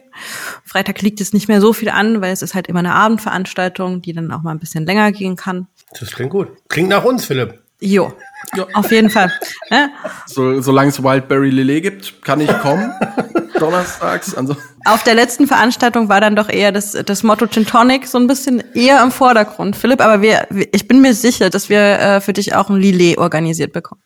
[0.63, 4.01] Freitag liegt es nicht mehr so viel an, weil es ist halt immer eine Abendveranstaltung,
[4.01, 5.67] die dann auch mal ein bisschen länger gehen kann.
[5.99, 6.49] Das klingt gut.
[6.69, 7.61] Klingt nach uns, Philipp.
[7.79, 8.13] Jo,
[8.55, 8.65] jo.
[8.73, 9.31] auf jeden Fall.
[9.69, 9.89] Ne?
[10.25, 12.91] So, solange es Wildberry Lillet gibt, kann ich kommen.
[13.59, 14.33] Donnerstags.
[14.35, 14.55] Also.
[14.85, 18.27] Auf der letzten Veranstaltung war dann doch eher das, das Motto Gin Tonic so ein
[18.27, 20.01] bisschen eher im Vordergrund, Philipp.
[20.01, 23.73] Aber wir, ich bin mir sicher, dass wir äh, für dich auch ein Lillet organisiert
[23.73, 24.01] bekommen.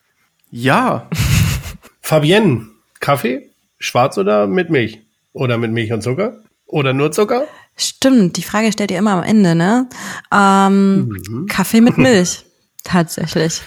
[0.52, 1.10] Ja.
[2.02, 2.68] Fabienne,
[3.00, 3.50] Kaffee?
[3.80, 5.00] Schwarz oder mit Milch?
[5.34, 6.38] Oder mit Milch und Zucker?
[6.66, 7.46] Oder nur Zucker?
[7.78, 9.88] Stimmt, die Frage stellt ihr immer am Ende, ne?
[10.32, 11.48] Ähm, mhm.
[11.48, 12.46] Kaffee mit Milch.
[12.84, 13.62] Tatsächlich.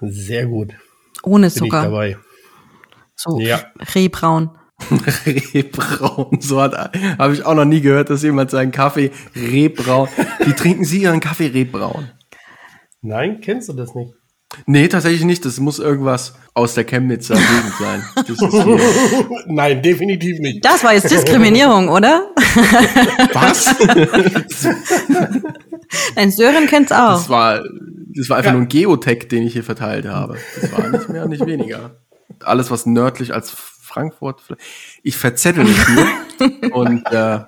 [0.00, 0.72] Sehr gut.
[1.22, 1.78] Ohne Bin Zucker.
[1.78, 2.18] ich dabei.
[3.16, 3.60] So Ja.
[3.94, 4.50] Rehbraun.
[5.26, 6.40] Rehbraun.
[6.40, 6.74] So hat
[7.18, 10.08] habe ich auch noch nie gehört, dass jemand seinen Kaffee Rehbraun.
[10.40, 12.10] Wie trinken Sie Ihren Kaffee Rehbraun?
[13.00, 14.12] Nein, kennst du das nicht?
[14.66, 15.44] Nee, tatsächlich nicht.
[15.44, 18.04] Das muss irgendwas aus der Chemnitzer Gegend sein.
[18.14, 18.80] Das ist hier.
[19.46, 20.64] Nein, definitiv nicht.
[20.64, 22.30] Das war jetzt Diskriminierung, oder?
[23.32, 23.74] Was?
[26.16, 27.12] Nein, Sören kennt's auch.
[27.12, 27.62] Das war,
[28.14, 30.38] das war einfach nur ein Geotech, den ich hier verteilt habe.
[30.60, 31.96] Das war nicht mehr, nicht weniger.
[32.40, 34.42] Alles, was nördlich als Frankfurt.
[35.02, 36.72] Ich verzettel mich hier.
[36.74, 37.40] und äh,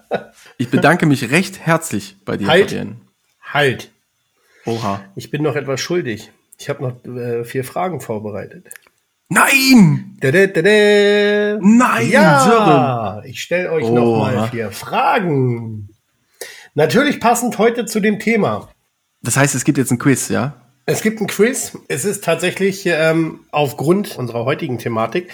[0.58, 2.70] ich bedanke mich recht herzlich bei dir, Halt.
[2.70, 2.96] Fabienne.
[3.42, 3.90] Halt.
[4.64, 5.00] Oha.
[5.14, 6.30] Ich bin noch etwas schuldig.
[6.58, 8.68] Ich habe noch äh, vier Fragen vorbereitet.
[9.28, 10.16] Nein!
[10.20, 11.58] Da, da, da, da.
[11.60, 14.18] Nein, Ja, ich stelle euch Oh.
[14.18, 15.88] mal vier Fragen.
[16.74, 18.68] Natürlich passend heute zu dem Thema.
[19.22, 20.54] Das heißt, es gibt jetzt ein Quiz, ja?
[20.86, 21.76] Es gibt ein Quiz.
[21.88, 25.30] Es ist tatsächlich ähm, aufgrund unserer heutigen Thematik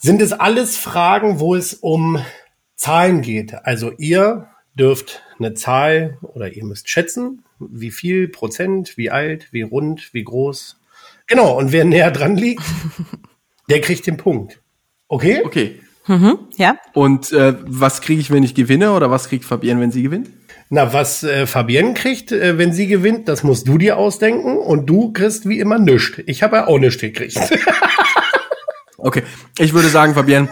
[0.00, 2.18] sind es alles Fragen, wo es um
[2.74, 3.54] Zahlen geht.
[3.66, 9.62] Also ihr dürft eine Zahl oder ihr müsst schätzen, wie viel Prozent, wie alt, wie
[9.62, 10.80] rund, wie groß.
[11.26, 11.56] Genau.
[11.58, 12.62] Und wer näher dran liegt,
[13.68, 14.60] der kriegt den Punkt.
[15.08, 15.42] Okay?
[15.44, 15.80] Okay.
[16.06, 16.76] Mhm, ja.
[16.94, 18.92] Und äh, was kriege ich, wenn ich gewinne?
[18.92, 20.30] Oder was kriegt Fabienne, wenn sie gewinnt?
[20.70, 24.86] Na, was äh, Fabienne kriegt, äh, wenn sie gewinnt, das musst du dir ausdenken und
[24.86, 26.20] du kriegst wie immer nichts.
[26.26, 27.38] Ich habe ja auch nichts gekriegt.
[29.02, 29.22] Okay.
[29.58, 30.48] Ich würde sagen, Fabienne,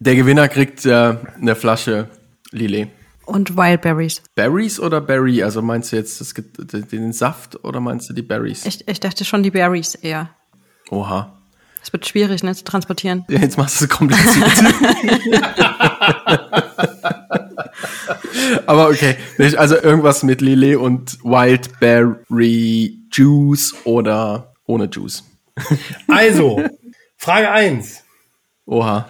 [0.00, 2.08] der Gewinner kriegt äh, eine Flasche
[2.50, 2.88] Lillet.
[3.24, 4.22] Und Wildberries.
[4.34, 5.42] Berries oder Berry?
[5.42, 8.66] Also meinst du jetzt das, den Saft oder meinst du die Berries?
[8.66, 10.30] Ich, ich dachte schon die Berries eher.
[10.90, 11.38] Oha.
[11.82, 13.24] Es wird schwierig, ne, zu transportieren.
[13.28, 14.46] Ja, jetzt machst du es kompliziert.
[18.66, 19.16] Aber okay.
[19.56, 25.24] Also irgendwas mit Lillet und Wildberry Juice oder ohne Juice.
[26.08, 26.62] Also,
[27.16, 28.04] Frage eins:
[28.66, 29.08] Oha.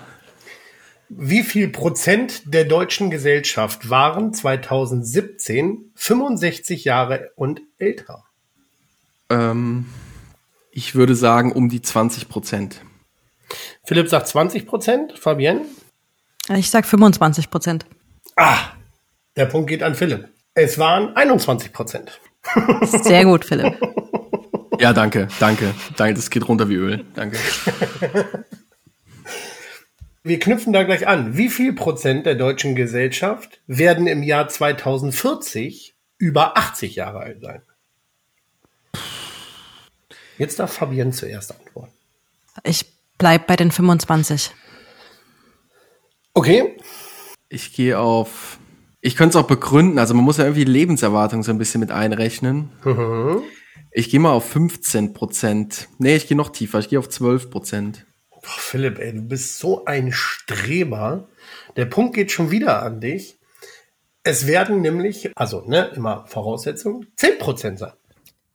[1.15, 8.25] Wie viel Prozent der deutschen Gesellschaft waren 2017 65 Jahre und älter?
[9.29, 9.87] Ähm,
[10.71, 12.81] ich würde sagen um die 20 Prozent.
[13.85, 15.67] Philipp sagt 20 Prozent, Fabienne?
[16.57, 17.85] Ich sag 25 Prozent.
[18.37, 18.59] Ah,
[19.37, 20.29] der Punkt geht an Philipp.
[20.55, 22.21] Es waren 21 Prozent.
[22.85, 23.79] Sehr gut, Philipp.
[24.81, 25.73] Ja, danke, danke.
[25.97, 27.05] Danke, das geht runter wie Öl.
[27.15, 27.39] Danke.
[30.25, 31.37] Wir knüpfen da gleich an.
[31.37, 37.63] Wie viel Prozent der deutschen Gesellschaft werden im Jahr 2040 über 80 Jahre alt sein?
[40.39, 41.93] Jetzt darf Fabienne zuerst antworten.
[42.65, 42.87] Ich
[43.19, 44.53] bleib bei den 25.
[46.35, 46.77] Okay,
[47.49, 48.59] Ich gehe auf.
[49.01, 49.99] Ich könnte es auch begründen.
[49.99, 52.71] Also man muss ja irgendwie Lebenserwartung so ein bisschen mit einrechnen.
[53.91, 55.89] Ich gehe mal auf 15 Prozent.
[55.99, 56.79] Nee, ich gehe noch tiefer.
[56.79, 58.07] Ich gehe auf 12 Prozent.
[58.43, 61.29] Boah, Philipp, ey, du bist so ein Streber.
[61.77, 63.39] Der Punkt geht schon wieder an dich.
[64.25, 67.93] Es werden nämlich, also ne, immer Voraussetzung, 10% sein.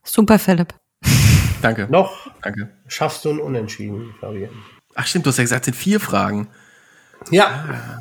[0.03, 0.73] Super, Philipp.
[1.61, 1.87] Danke.
[1.89, 2.69] Noch Danke.
[2.87, 4.53] schaffst du ein Unentschieden, Fabienne.
[4.95, 6.49] Ach stimmt, du hast ja gesagt, es sind vier Fragen.
[7.31, 7.99] Ja.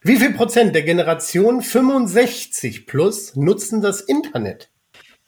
[0.00, 4.70] Wie viel Prozent der Generation 65 plus nutzen das Internet?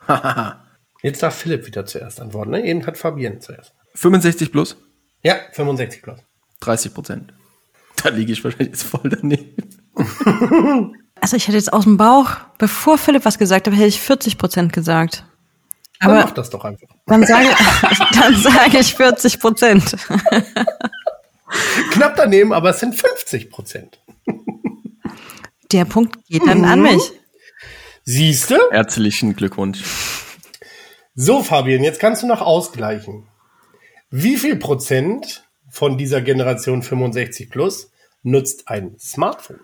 [1.03, 2.53] Jetzt darf Philipp wieder zuerst antworten.
[2.53, 2.65] Ne?
[2.65, 3.75] Eben hat Fabienne zuerst.
[3.95, 4.77] 65 plus?
[5.23, 6.21] Ja, 65 plus.
[6.61, 7.33] 30 Prozent.
[8.03, 9.57] Da liege ich wahrscheinlich jetzt voll daneben.
[11.21, 14.39] Also ich hätte jetzt aus dem Bauch, bevor Philipp was gesagt hat, hätte ich 40
[14.39, 15.25] Prozent gesagt.
[15.99, 16.87] Dann Aber mach das doch einfach.
[17.07, 17.49] dann sage,
[18.15, 19.97] dann sage ich 40 Prozent.
[21.91, 24.01] Knapp daneben, aber es sind 50 Prozent.
[25.73, 27.03] Der Punkt geht dann an mich.
[28.05, 28.57] Siehst du?
[28.71, 29.83] Herzlichen Glückwunsch.
[31.15, 33.27] So, Fabian, jetzt kannst du noch ausgleichen.
[34.11, 37.91] Wie viel Prozent von dieser Generation 65 plus
[38.23, 39.61] nutzt ein Smartphone?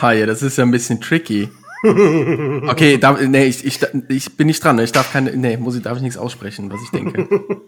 [0.00, 1.50] Ha, ja, das ist ja ein bisschen tricky.
[1.86, 4.78] Okay, da, nee, ich, ich, ich bin nicht dran.
[4.78, 7.28] Ich darf keine, nee, muss ich, darf ich nichts aussprechen, was ich denke.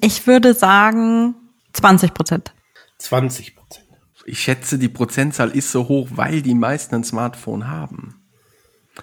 [0.00, 1.34] Ich würde sagen
[1.72, 2.54] 20 Prozent.
[2.98, 3.86] 20 Prozent.
[4.26, 8.22] Ich schätze, die Prozentzahl ist so hoch, weil die meisten ein Smartphone haben.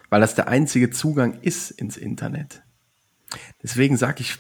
[0.10, 2.64] Weil das der einzige Zugang ist ins Internet.
[3.62, 4.38] Deswegen sage ich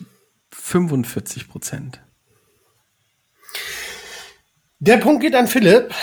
[0.53, 2.01] 45 Prozent.
[4.79, 5.93] Der Punkt geht an Philipp,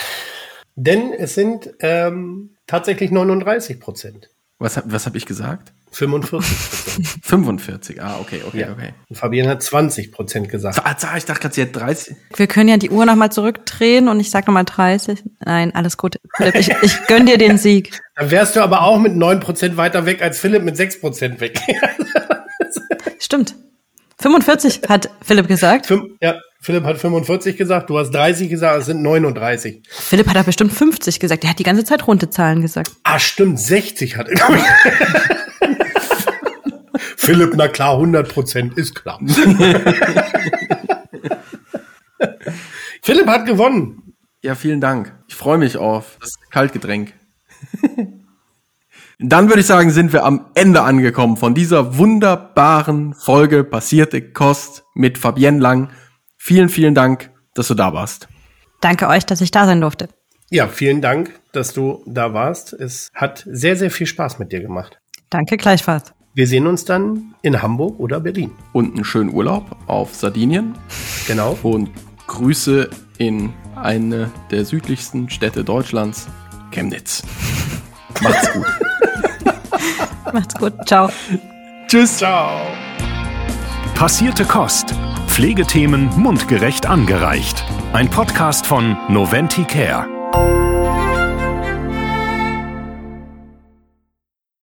[0.74, 4.30] denn es sind ähm, tatsächlich 39 Prozent.
[4.58, 5.72] Was, hab- was habe ich gesagt?
[5.92, 6.30] 45
[6.70, 7.06] Prozent.
[7.24, 8.02] 45.
[8.02, 8.72] Ah, okay, okay, Ja.
[8.72, 8.94] okay.
[9.08, 10.80] Und Fabian hat 20 Prozent gesagt.
[10.84, 12.16] Ah, ich dachte gerade, sie hat 30.
[12.36, 15.24] Wir können ja die Uhr nochmal zurückdrehen und ich sag nochmal 30.
[15.44, 16.16] Nein, alles gut.
[16.36, 17.98] Philipp, ich, ich gönn dir den Sieg.
[18.16, 21.40] Dann wärst du aber auch mit 9 Prozent weiter weg als Philipp mit 6 Prozent
[21.40, 21.58] weg.
[23.18, 23.56] Stimmt.
[24.20, 25.86] 45 hat Philipp gesagt.
[25.86, 29.82] Fünf- ja, Philipp hat 45 gesagt, du hast 30 gesagt, es sind 39.
[29.90, 31.42] Philipp hat aber bestimmt 50 gesagt.
[31.44, 32.90] Er hat die ganze Zeit runde Zahlen gesagt.
[33.02, 34.38] Ah, stimmt, 60 hat er.
[37.16, 39.18] Philipp, na klar, 100 Prozent ist klar.
[43.02, 44.14] Philipp hat gewonnen.
[44.42, 45.14] Ja, vielen Dank.
[45.28, 47.12] Ich freue mich auf das Kaltgetränk.
[49.22, 54.84] Dann würde ich sagen, sind wir am Ende angekommen von dieser wunderbaren Folge Passierte Kost
[54.94, 55.90] mit Fabienne Lang.
[56.38, 58.28] Vielen, vielen Dank, dass du da warst.
[58.80, 60.08] Danke euch, dass ich da sein durfte.
[60.48, 62.72] Ja, vielen Dank, dass du da warst.
[62.72, 64.98] Es hat sehr, sehr viel Spaß mit dir gemacht.
[65.28, 66.14] Danke gleichfalls.
[66.32, 68.52] Wir sehen uns dann in Hamburg oder Berlin.
[68.72, 70.74] Und einen schönen Urlaub auf Sardinien
[71.26, 71.58] Genau.
[71.62, 71.90] und
[72.26, 76.26] Grüße in eine der südlichsten Städte Deutschlands,
[76.70, 77.22] Chemnitz.
[78.22, 78.66] Macht's gut.
[80.32, 80.74] Macht's gut.
[80.86, 81.10] Ciao.
[81.86, 82.18] Tschüss.
[82.18, 82.50] Ciao.
[83.94, 84.94] Passierte Kost.
[85.26, 87.64] Pflegethemen mundgerecht angereicht.
[87.92, 90.06] Ein Podcast von Noventi Care.